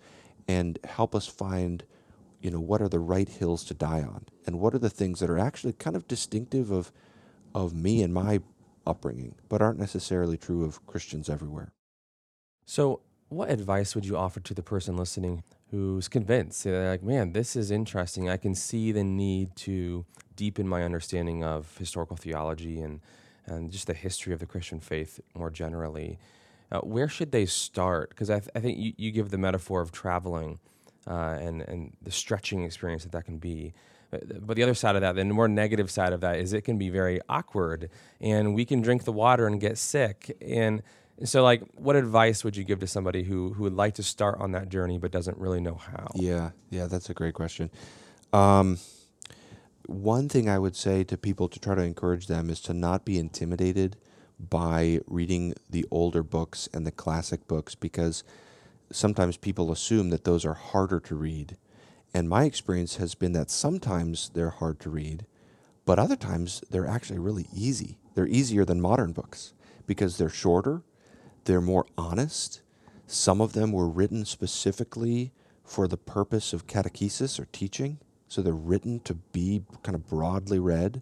and 0.47 0.79
help 0.83 1.15
us 1.15 1.27
find 1.27 1.83
you 2.41 2.51
know 2.51 2.59
what 2.59 2.81
are 2.81 2.89
the 2.89 2.99
right 2.99 3.27
hills 3.27 3.63
to 3.63 3.73
die 3.73 4.03
on 4.03 4.25
and 4.45 4.59
what 4.59 4.75
are 4.75 4.79
the 4.79 4.89
things 4.89 5.19
that 5.19 5.31
are 5.31 5.39
actually 5.39 5.73
kind 5.73 5.95
of 5.95 6.07
distinctive 6.07 6.69
of 6.69 6.91
of 7.55 7.73
me 7.73 8.03
and 8.03 8.13
my 8.13 8.39
upbringing 8.85 9.33
but 9.49 9.61
aren't 9.61 9.79
necessarily 9.79 10.37
true 10.37 10.63
of 10.63 10.85
Christians 10.85 11.29
everywhere. 11.29 11.73
So, 12.65 13.01
what 13.29 13.49
advice 13.49 13.95
would 13.95 14.05
you 14.05 14.15
offer 14.17 14.39
to 14.39 14.53
the 14.53 14.61
person 14.61 14.95
listening 14.95 15.43
who's 15.71 16.07
convinced 16.07 16.63
they're 16.63 16.89
like, 16.89 17.03
"Man, 17.03 17.33
this 17.33 17.55
is 17.55 17.71
interesting. 17.71 18.29
I 18.29 18.37
can 18.37 18.55
see 18.55 18.91
the 18.91 19.03
need 19.03 19.55
to 19.57 20.05
deepen 20.35 20.67
my 20.67 20.83
understanding 20.83 21.43
of 21.43 21.77
historical 21.77 22.17
theology 22.17 22.81
and 22.81 23.01
and 23.47 23.71
just 23.71 23.87
the 23.87 23.93
history 23.93 24.33
of 24.33 24.39
the 24.39 24.45
Christian 24.45 24.79
faith 24.79 25.19
more 25.33 25.49
generally." 25.49 26.19
Uh, 26.71 26.79
where 26.79 27.07
should 27.07 27.31
they 27.31 27.45
start? 27.45 28.09
Because 28.09 28.29
I, 28.29 28.39
th- 28.39 28.49
I 28.55 28.59
think 28.59 28.79
you, 28.79 28.93
you 28.97 29.11
give 29.11 29.29
the 29.29 29.37
metaphor 29.37 29.81
of 29.81 29.91
traveling 29.91 30.59
uh, 31.07 31.37
and 31.39 31.61
and 31.61 31.95
the 32.01 32.11
stretching 32.11 32.63
experience 32.63 33.03
that 33.03 33.11
that 33.11 33.25
can 33.25 33.37
be. 33.37 33.73
But, 34.11 34.55
the 34.55 34.63
other 34.63 34.73
side 34.73 34.95
of 34.95 35.01
that, 35.01 35.15
the 35.15 35.25
more 35.25 35.47
negative 35.47 35.91
side 35.91 36.13
of 36.13 36.21
that, 36.21 36.37
is 36.37 36.53
it 36.53 36.61
can 36.61 36.77
be 36.77 36.89
very 36.89 37.19
awkward, 37.27 37.89
and 38.21 38.55
we 38.55 38.65
can 38.65 38.81
drink 38.81 39.03
the 39.03 39.11
water 39.11 39.47
and 39.47 39.59
get 39.59 39.77
sick. 39.77 40.35
And 40.41 40.81
so, 41.23 41.43
like, 41.43 41.63
what 41.75 41.95
advice 41.95 42.43
would 42.43 42.57
you 42.57 42.63
give 42.63 42.79
to 42.79 42.87
somebody 42.87 43.23
who 43.23 43.53
who 43.53 43.63
would 43.63 43.75
like 43.75 43.95
to 43.95 44.03
start 44.03 44.39
on 44.39 44.51
that 44.51 44.69
journey 44.69 44.97
but 44.97 45.11
doesn't 45.11 45.37
really 45.37 45.61
know 45.61 45.75
how? 45.75 46.07
Yeah, 46.15 46.51
yeah, 46.69 46.87
that's 46.87 47.09
a 47.09 47.13
great 47.13 47.33
question. 47.33 47.69
Um, 48.33 48.79
one 49.85 50.27
thing 50.27 50.49
I 50.49 50.59
would 50.59 50.75
say 50.75 51.03
to 51.05 51.17
people 51.17 51.47
to 51.47 51.59
try 51.59 51.75
to 51.75 51.81
encourage 51.81 52.27
them 52.27 52.49
is 52.49 52.59
to 52.61 52.73
not 52.73 53.05
be 53.05 53.17
intimidated 53.17 53.97
by 54.39 54.99
reading 55.07 55.53
the 55.69 55.85
older 55.89 56.23
books 56.23 56.67
and 56.73 56.85
the 56.85 56.91
classic 56.91 57.47
books 57.47 57.75
because 57.75 58.23
sometimes 58.91 59.37
people 59.37 59.71
assume 59.71 60.09
that 60.09 60.25
those 60.25 60.45
are 60.45 60.53
harder 60.53 60.99
to 60.99 61.15
read. 61.15 61.55
And 62.13 62.29
my 62.29 62.45
experience 62.45 62.95
has 62.97 63.15
been 63.15 63.33
that 63.33 63.49
sometimes 63.49 64.29
they're 64.33 64.49
hard 64.49 64.79
to 64.81 64.89
read, 64.89 65.25
but 65.85 65.99
other 65.99 66.15
times 66.15 66.61
they're 66.69 66.87
actually 66.87 67.19
really 67.19 67.47
easy. 67.53 67.97
They're 68.15 68.27
easier 68.27 68.65
than 68.65 68.81
modern 68.81 69.11
books 69.11 69.53
because 69.85 70.17
they're 70.17 70.29
shorter, 70.29 70.81
they're 71.45 71.61
more 71.61 71.85
honest. 71.97 72.61
Some 73.07 73.41
of 73.41 73.53
them 73.53 73.71
were 73.71 73.87
written 73.87 74.25
specifically 74.25 75.31
for 75.63 75.87
the 75.87 75.97
purpose 75.97 76.53
of 76.53 76.67
catechesis 76.67 77.39
or 77.39 77.45
teaching, 77.45 77.99
so 78.27 78.41
they're 78.41 78.53
written 78.53 78.99
to 79.01 79.15
be 79.15 79.63
kind 79.83 79.95
of 79.95 80.07
broadly 80.07 80.59
read 80.59 81.01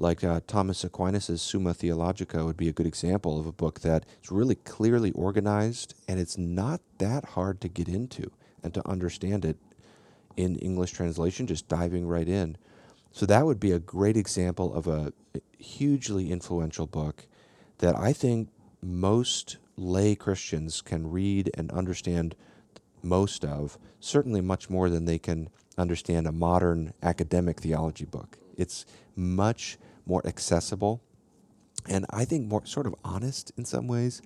like 0.00 0.24
uh, 0.24 0.40
Thomas 0.46 0.82
Aquinas' 0.82 1.42
Summa 1.42 1.74
Theologica 1.74 2.46
would 2.46 2.56
be 2.56 2.68
a 2.68 2.72
good 2.72 2.86
example 2.86 3.38
of 3.38 3.44
a 3.44 3.52
book 3.52 3.80
that 3.80 4.06
is 4.22 4.32
really 4.32 4.54
clearly 4.54 5.12
organized 5.12 5.94
and 6.08 6.18
it's 6.18 6.38
not 6.38 6.80
that 6.96 7.26
hard 7.26 7.60
to 7.60 7.68
get 7.68 7.86
into 7.86 8.32
and 8.62 8.72
to 8.72 8.88
understand 8.88 9.44
it 9.44 9.58
in 10.38 10.56
English 10.56 10.92
translation, 10.92 11.46
just 11.46 11.68
diving 11.68 12.06
right 12.06 12.28
in. 12.28 12.56
So 13.12 13.26
that 13.26 13.44
would 13.44 13.60
be 13.60 13.72
a 13.72 13.78
great 13.78 14.16
example 14.16 14.72
of 14.72 14.86
a 14.86 15.12
hugely 15.58 16.32
influential 16.32 16.86
book 16.86 17.26
that 17.78 17.94
I 17.94 18.14
think 18.14 18.48
most 18.82 19.58
lay 19.76 20.14
Christians 20.14 20.82
can 20.82 21.10
read 21.10 21.50
and 21.54 21.70
understand 21.72 22.34
most 23.02 23.44
of, 23.44 23.78
certainly 23.98 24.40
much 24.40 24.68
more 24.68 24.90
than 24.90 25.04
they 25.04 25.18
can 25.18 25.48
understand 25.78 26.26
a 26.26 26.32
modern 26.32 26.92
academic 27.02 27.60
theology 27.60 28.04
book. 28.04 28.38
It's 28.56 28.84
much 29.16 29.78
more 30.06 30.22
accessible, 30.26 31.02
and 31.88 32.04
I 32.10 32.24
think 32.24 32.46
more 32.46 32.66
sort 32.66 32.86
of 32.86 32.94
honest 33.04 33.52
in 33.56 33.64
some 33.64 33.86
ways. 33.86 34.20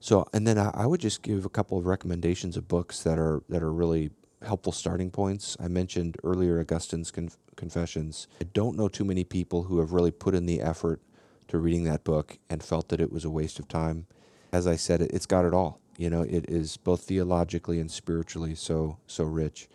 So, 0.00 0.26
and 0.32 0.46
then 0.46 0.58
I, 0.58 0.84
would 0.84 1.00
just 1.00 1.22
give 1.22 1.44
a 1.44 1.48
couple 1.48 1.78
of 1.78 1.86
recommendations 1.86 2.56
of 2.56 2.66
books 2.66 3.04
that 3.04 3.20
are 3.20 3.44
that 3.48 3.62
are 3.62 3.72
really 3.72 4.10
helpful 4.44 4.72
starting 4.72 5.12
points. 5.12 5.56
I 5.60 5.68
mentioned 5.68 6.16
earlier 6.24 6.58
Augustine's 6.58 7.12
Conf- 7.12 7.38
Confessions. 7.54 8.26
I 8.40 8.46
don't 8.52 8.76
know 8.76 8.88
too 8.88 9.04
many 9.04 9.22
people 9.22 9.62
who 9.62 9.78
have 9.78 9.92
really 9.92 10.10
put 10.10 10.34
in 10.34 10.46
the 10.46 10.60
effort 10.60 11.00
to 11.48 11.58
reading 11.58 11.84
that 11.84 12.04
book 12.04 12.38
and 12.48 12.62
felt 12.62 12.88
that 12.88 13.00
it 13.00 13.12
was 13.12 13.24
a 13.24 13.30
waste 13.30 13.58
of 13.58 13.68
time. 13.68 14.06
As 14.52 14.66
I 14.66 14.76
said, 14.76 15.02
it, 15.02 15.10
it's 15.12 15.26
got 15.26 15.44
it 15.44 15.54
all. 15.54 15.80
You 15.98 16.10
know, 16.10 16.22
it 16.22 16.48
is 16.48 16.76
both 16.76 17.02
theologically 17.02 17.78
and 17.78 17.90
spiritually 17.90 18.54
so 18.54 18.98
so 19.06 19.24
rich, 19.24 19.68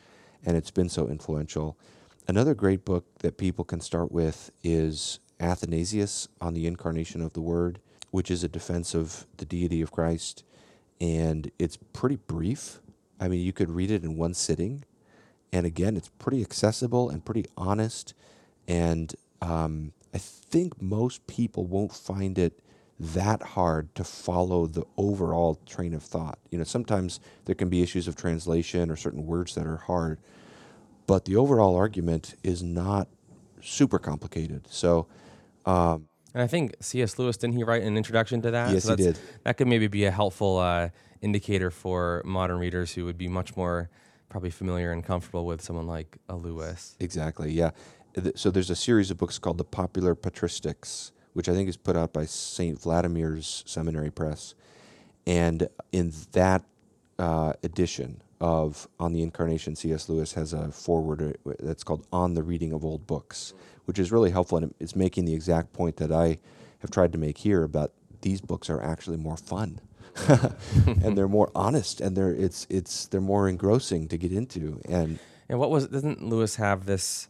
and 0.45 0.57
it's 0.57 0.71
been 0.71 0.89
so 0.89 1.07
influential. 1.07 1.77
Another 2.27 2.53
great 2.53 2.83
book 2.83 3.05
that 3.19 3.37
people 3.37 3.63
can 3.63 3.79
start 3.79 4.11
with 4.11 4.51
is 4.63 5.19
Athanasius 5.39 6.27
on 6.41 6.53
the 6.53 6.67
Incarnation 6.67 7.21
of 7.21 7.33
the 7.33 7.41
Word, 7.41 7.79
which 8.11 8.29
is 8.29 8.43
a 8.43 8.49
defense 8.49 8.93
of 8.93 9.25
the 9.37 9.45
deity 9.45 9.81
of 9.81 9.91
Christ. 9.91 10.43
And 10.99 11.51
it's 11.59 11.77
pretty 11.93 12.17
brief. 12.17 12.81
I 13.19 13.27
mean, 13.27 13.41
you 13.41 13.53
could 13.53 13.69
read 13.69 13.91
it 13.91 14.03
in 14.03 14.17
one 14.17 14.33
sitting. 14.33 14.83
And 15.53 15.65
again, 15.65 15.95
it's 15.95 16.09
pretty 16.19 16.41
accessible 16.41 17.09
and 17.09 17.23
pretty 17.23 17.45
honest. 17.55 18.13
And 18.67 19.15
um, 19.41 19.93
I 20.17 20.19
think 20.19 20.81
most 20.81 21.27
people 21.27 21.65
won't 21.65 21.93
find 21.93 22.39
it 22.39 22.59
that 22.99 23.43
hard 23.43 23.93
to 23.95 24.03
follow 24.03 24.65
the 24.65 24.83
overall 24.97 25.59
train 25.67 25.93
of 25.93 26.01
thought. 26.01 26.39
You 26.49 26.57
know, 26.57 26.63
sometimes 26.63 27.19
there 27.45 27.53
can 27.53 27.69
be 27.69 27.83
issues 27.83 28.07
of 28.07 28.15
translation 28.15 28.89
or 28.89 28.95
certain 28.95 29.25
words 29.25 29.53
that 29.55 29.67
are 29.67 29.77
hard 29.77 30.19
but 31.07 31.23
the 31.25 31.37
overall 31.37 31.75
argument 31.75 32.35
is 32.43 32.61
not 32.61 33.07
super 33.61 33.97
complicated. 33.97 34.67
So, 34.69 35.07
um, 35.65 36.07
and 36.33 36.43
I 36.43 36.47
think 36.47 36.75
C.S. 36.81 37.17
Lewis 37.17 37.37
didn't 37.37 37.55
he 37.55 37.63
write 37.63 37.81
an 37.81 37.97
introduction 37.97 38.41
to 38.43 38.51
that? 38.51 38.71
Yes, 38.71 38.83
so 38.83 38.95
he 38.95 39.03
did. 39.03 39.17
That 39.43 39.57
could 39.57 39.67
maybe 39.67 39.87
be 39.87 40.03
a 40.05 40.11
helpful 40.11 40.57
uh, 40.57 40.89
indicator 41.21 41.71
for 41.71 42.21
modern 42.25 42.59
readers 42.59 42.93
who 42.93 43.05
would 43.05 43.17
be 43.17 43.27
much 43.27 43.55
more 43.55 43.89
probably 44.29 44.49
familiar 44.49 44.91
and 44.91 45.03
comfortable 45.03 45.45
with 45.45 45.61
someone 45.61 45.87
like 45.87 46.17
a 46.27 46.35
Lewis. 46.35 46.95
Exactly. 46.99 47.51
Yeah. 47.53 47.71
So 48.35 48.49
there's 48.49 48.69
a 48.69 48.75
series 48.75 49.11
of 49.11 49.17
books 49.17 49.37
called 49.37 49.59
the 49.59 49.63
Popular 49.63 50.15
Patristics, 50.15 51.11
which 51.33 51.47
I 51.47 51.53
think 51.53 51.69
is 51.69 51.77
put 51.77 51.95
out 51.95 52.13
by 52.13 52.25
Saint 52.25 52.81
Vladimir's 52.81 53.63
Seminary 53.67 54.09
Press, 54.09 54.55
and 55.27 55.67
in 55.91 56.13
that 56.31 56.63
uh, 57.19 57.53
edition 57.63 58.21
of 58.39 58.87
On 58.99 59.13
the 59.13 59.21
Incarnation, 59.21 59.75
C.S. 59.75 60.09
Lewis 60.09 60.33
has 60.33 60.53
a 60.53 60.71
foreword 60.71 61.37
uh, 61.45 61.53
that's 61.59 61.83
called 61.83 62.05
On 62.11 62.33
the 62.33 62.43
Reading 62.43 62.73
of 62.73 62.85
Old 62.85 63.05
Books, 63.05 63.53
which 63.85 63.99
is 63.99 64.11
really 64.11 64.31
helpful 64.31 64.57
and 64.57 64.73
it's 64.79 64.95
making 64.95 65.25
the 65.25 65.33
exact 65.33 65.73
point 65.73 65.97
that 65.97 66.11
I 66.11 66.39
have 66.79 66.91
tried 66.91 67.11
to 67.11 67.17
make 67.17 67.39
here 67.39 67.63
about 67.63 67.91
these 68.21 68.41
books 68.41 68.69
are 68.69 68.81
actually 68.81 69.17
more 69.17 69.37
fun. 69.37 69.79
and 70.85 71.15
they're 71.15 71.27
more 71.27 71.51
honest 71.53 72.01
and 72.01 72.17
they're 72.17 72.33
it's 72.33 72.65
it's 72.71 73.05
they're 73.05 73.21
more 73.21 73.47
engrossing 73.47 74.07
to 74.07 74.17
get 74.17 74.31
into 74.31 74.81
and 74.89 75.19
and 75.47 75.59
what 75.59 75.69
was 75.69 75.87
doesn't 75.89 76.27
Lewis 76.27 76.55
have 76.55 76.87
this 76.87 77.27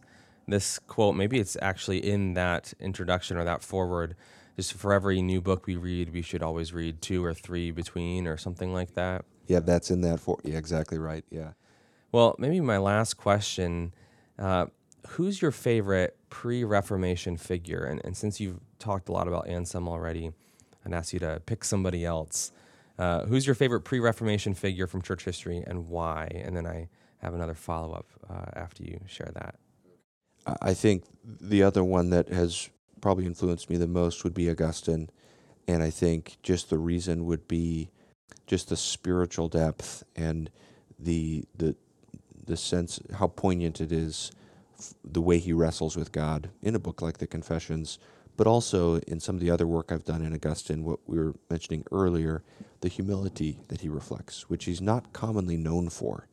this 0.48 0.80
quote 0.80 1.16
maybe 1.16 1.40
it's 1.40 1.58
actually 1.62 1.98
in 1.98 2.34
that 2.34 2.74
introduction 2.80 3.38
or 3.38 3.44
that 3.44 3.62
foreword 3.62 4.16
just 4.56 4.74
for 4.74 4.94
every 4.94 5.22
new 5.22 5.42
book 5.42 5.68
we 5.68 5.76
read 5.76 6.14
we 6.14 6.22
should 6.22 6.42
always 6.42 6.74
read 6.74 7.02
two 7.02 7.24
or 7.24 7.34
three 7.34 7.72
between 7.72 8.26
or 8.26 8.38
something 8.38 8.74
like 8.74 8.94
that 8.94 9.26
yeah, 9.48 9.62
that's 9.62 9.90
in 9.90 10.02
that 10.02 10.20
for. 10.20 10.38
Yeah, 10.44 10.58
exactly 10.58 10.98
right. 10.98 11.24
Yeah. 11.32 11.52
Well, 12.12 12.36
maybe 12.38 12.60
my 12.60 12.78
last 12.78 13.16
question: 13.16 13.94
uh, 14.38 14.68
Who's 15.08 15.42
your 15.42 15.52
favorite 15.52 16.18
pre-Reformation 16.30 17.38
figure? 17.38 17.86
And, 17.86 18.02
and 18.04 18.16
since 18.16 18.40
you've 18.40 18.60
talked 18.78 19.10
a 19.10 19.14
lot 19.14 19.28
about 19.28 19.48
Anselm 19.48 19.88
already, 19.88 20.32
I'd 20.86 20.94
ask 20.94 21.14
you 21.14 21.20
to 21.20 21.42
pick 21.46 21.64
somebody 21.64 22.06
else. 22.06 22.52
Uh, 23.00 23.26
who's 23.26 23.46
your 23.46 23.56
favorite 23.56 23.82
pre-Reformation 23.82 24.54
figure 24.54 24.88
from 24.88 25.02
church 25.02 25.24
history, 25.24 25.64
and 25.66 25.88
why? 25.88 26.30
And 26.44 26.56
then 26.56 26.68
I 26.68 26.90
have 27.20 27.34
another 27.34 27.54
follow-up 27.54 28.06
uh, 28.30 28.46
after 28.54 28.84
you 28.84 29.00
share 29.06 29.32
that. 29.34 29.56
I 30.62 30.74
think 30.74 31.04
the 31.24 31.64
other 31.64 31.84
one 31.84 32.10
that 32.12 32.30
has 32.30 32.69
probably 33.02 33.26
influenced 33.26 33.69
me 33.69 33.78
the 33.78 33.88
most 33.88 34.24
would 34.24 34.34
be 34.34 34.50
Augustine, 34.50 35.10
and 35.67 35.84
I 35.84 35.90
think 35.90 36.38
just 36.42 36.69
the 36.69 36.78
reason 36.78 37.26
would 37.26 37.48
be 37.48 37.90
just 38.46 38.69
the 38.69 38.78
spiritual 38.78 39.50
depth 39.50 40.04
and 40.15 40.50
the 40.98 41.44
the 41.56 41.76
the 42.46 42.58
sense 42.58 43.00
how 43.15 43.28
poignant 43.28 43.82
it 43.82 43.92
is 43.92 44.32
the 45.04 45.21
way 45.21 45.38
he 45.40 45.54
wrestles 45.54 45.96
with 45.96 46.12
God 46.12 46.50
in 46.62 46.76
a 46.76 46.80
book 46.80 47.02
like 47.02 47.17
the 47.17 47.28
Confessions, 47.28 48.00
but 48.38 48.48
also 48.48 48.98
in 49.00 49.19
some 49.19 49.36
of 49.36 49.42
the 49.42 49.52
other 49.52 49.67
work 49.67 49.92
I've 49.92 50.06
done 50.06 50.24
in 50.24 50.34
Augustine, 50.34 50.84
what 50.84 51.00
we 51.08 51.17
were 51.17 51.34
mentioning 51.50 51.84
earlier, 51.92 52.44
the 52.82 52.88
humility 52.88 53.60
that 53.67 53.82
he 53.82 53.90
reflects, 53.90 54.50
which 54.50 54.65
he's 54.65 54.82
not 54.82 55.13
commonly 55.13 55.58
known 55.58 55.90
for. 55.90 56.28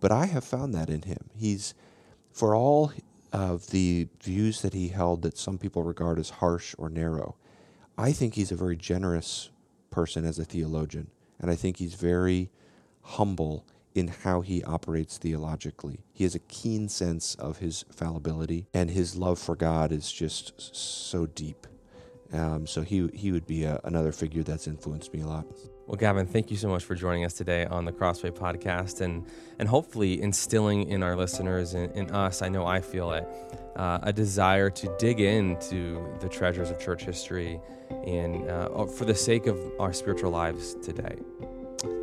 But 0.00 0.12
I 0.12 0.26
have 0.26 0.44
found 0.44 0.74
that 0.74 0.90
in 0.90 1.02
him. 1.02 1.30
He's, 1.34 1.74
for 2.30 2.54
all 2.54 2.92
of 3.32 3.68
the 3.68 4.08
views 4.22 4.62
that 4.62 4.74
he 4.74 4.88
held 4.88 5.22
that 5.22 5.38
some 5.38 5.58
people 5.58 5.82
regard 5.82 6.18
as 6.18 6.30
harsh 6.30 6.74
or 6.78 6.88
narrow, 6.88 7.36
I 7.96 8.12
think 8.12 8.34
he's 8.34 8.52
a 8.52 8.56
very 8.56 8.76
generous 8.76 9.50
person 9.90 10.24
as 10.24 10.38
a 10.38 10.44
theologian 10.44 11.10
and 11.40 11.50
I 11.50 11.54
think 11.54 11.76
he's 11.76 11.94
very 11.94 12.50
humble 13.02 13.64
in 13.94 14.08
how 14.08 14.40
he 14.40 14.62
operates 14.64 15.18
theologically. 15.18 16.00
He 16.12 16.24
has 16.24 16.34
a 16.34 16.40
keen 16.40 16.88
sense 16.88 17.34
of 17.36 17.58
his 17.58 17.84
fallibility, 17.90 18.66
and 18.74 18.90
his 18.90 19.16
love 19.16 19.38
for 19.38 19.56
God 19.56 19.92
is 19.92 20.12
just 20.12 20.74
so 20.76 21.26
deep. 21.26 21.66
Um, 22.32 22.66
so 22.66 22.82
he 22.82 23.08
he 23.14 23.32
would 23.32 23.46
be 23.46 23.64
a, 23.64 23.80
another 23.84 24.12
figure 24.12 24.42
that's 24.42 24.66
influenced 24.66 25.12
me 25.14 25.22
a 25.22 25.26
lot. 25.26 25.46
Well, 25.88 25.96
Gavin, 25.96 26.26
thank 26.26 26.50
you 26.50 26.58
so 26.58 26.68
much 26.68 26.84
for 26.84 26.94
joining 26.94 27.24
us 27.24 27.32
today 27.32 27.64
on 27.64 27.86
the 27.86 27.92
Crossway 27.92 28.28
podcast 28.30 29.00
and, 29.00 29.24
and 29.58 29.66
hopefully 29.66 30.20
instilling 30.20 30.86
in 30.90 31.02
our 31.02 31.16
listeners 31.16 31.72
and 31.72 31.90
in 31.96 32.10
us, 32.10 32.42
I 32.42 32.50
know 32.50 32.66
I 32.66 32.82
feel 32.82 33.12
it, 33.12 33.26
uh, 33.74 33.98
a 34.02 34.12
desire 34.12 34.68
to 34.68 34.96
dig 34.98 35.18
into 35.20 36.06
the 36.20 36.28
treasures 36.28 36.68
of 36.68 36.78
church 36.78 37.04
history 37.04 37.58
and 38.04 38.50
uh, 38.50 38.84
for 38.84 39.06
the 39.06 39.14
sake 39.14 39.46
of 39.46 39.58
our 39.80 39.94
spiritual 39.94 40.30
lives 40.30 40.74
today. 40.82 41.16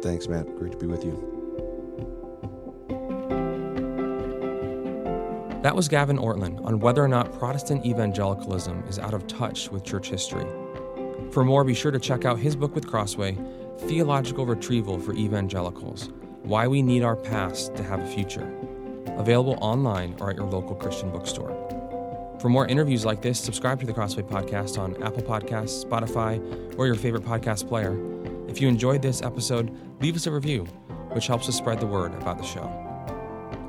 Thanks, 0.02 0.28
Matt. 0.28 0.48
Great 0.58 0.72
to 0.72 0.80
be 0.80 0.88
with 0.88 1.06
you. 1.06 1.35
That 5.66 5.76
was 5.76 5.88
Gavin 5.88 6.20
Ortlund 6.20 6.64
on 6.64 6.80
whether 6.80 7.04
or 7.04 7.08
not 7.08 7.34
Protestant 7.40 7.88
evangelicalism 7.88 8.84
is 8.88 9.00
out 9.00 9.16
of 9.16 9.26
touch 9.26 9.72
with 9.72 9.84
church 9.84 10.10
history. 10.10 10.46
For 11.32 11.44
more, 11.44 11.64
be 11.64 11.74
sure 11.74 11.90
to 11.90 11.98
check 11.98 12.24
out 12.24 12.38
his 12.38 12.56
book 12.56 12.76
with 12.76 12.86
Crossway 12.86 13.36
Theological 13.80 14.46
Retrieval 14.46 15.00
for 15.00 15.14
Evangelicals 15.14 16.12
Why 16.44 16.68
We 16.68 16.84
Need 16.84 17.02
Our 17.02 17.16
Past 17.16 17.76
to 17.78 17.84
Have 17.84 18.00
a 18.00 18.06
Future. 18.06 18.48
Available 19.18 19.58
online 19.60 20.16
or 20.20 20.30
at 20.30 20.36
your 20.36 20.46
local 20.46 20.76
Christian 20.76 21.10
bookstore. 21.10 21.50
For 22.40 22.48
more 22.48 22.68
interviews 22.68 23.04
like 23.04 23.24
this, 23.24 23.40
subscribe 23.40 23.80
to 23.80 23.88
the 23.88 23.94
Crossway 23.94 24.22
Podcast 24.22 24.78
on 24.78 25.02
Apple 25.02 25.24
Podcasts, 25.24 25.84
Spotify, 25.84 26.78
or 26.78 26.86
your 26.86 26.94
favorite 26.94 27.24
podcast 27.24 27.68
player. 27.68 27.98
If 28.48 28.62
you 28.62 28.68
enjoyed 28.68 29.02
this 29.02 29.24
episode, 29.24 29.76
leave 30.00 30.16
us 30.16 30.28
a 30.28 30.32
review, 30.32 30.66
which 31.14 31.26
helps 31.26 31.50
us 31.50 31.56
spread 31.56 31.80
the 31.80 31.88
word 31.88 32.14
about 32.14 32.38
the 32.38 32.46
show. 32.46 32.95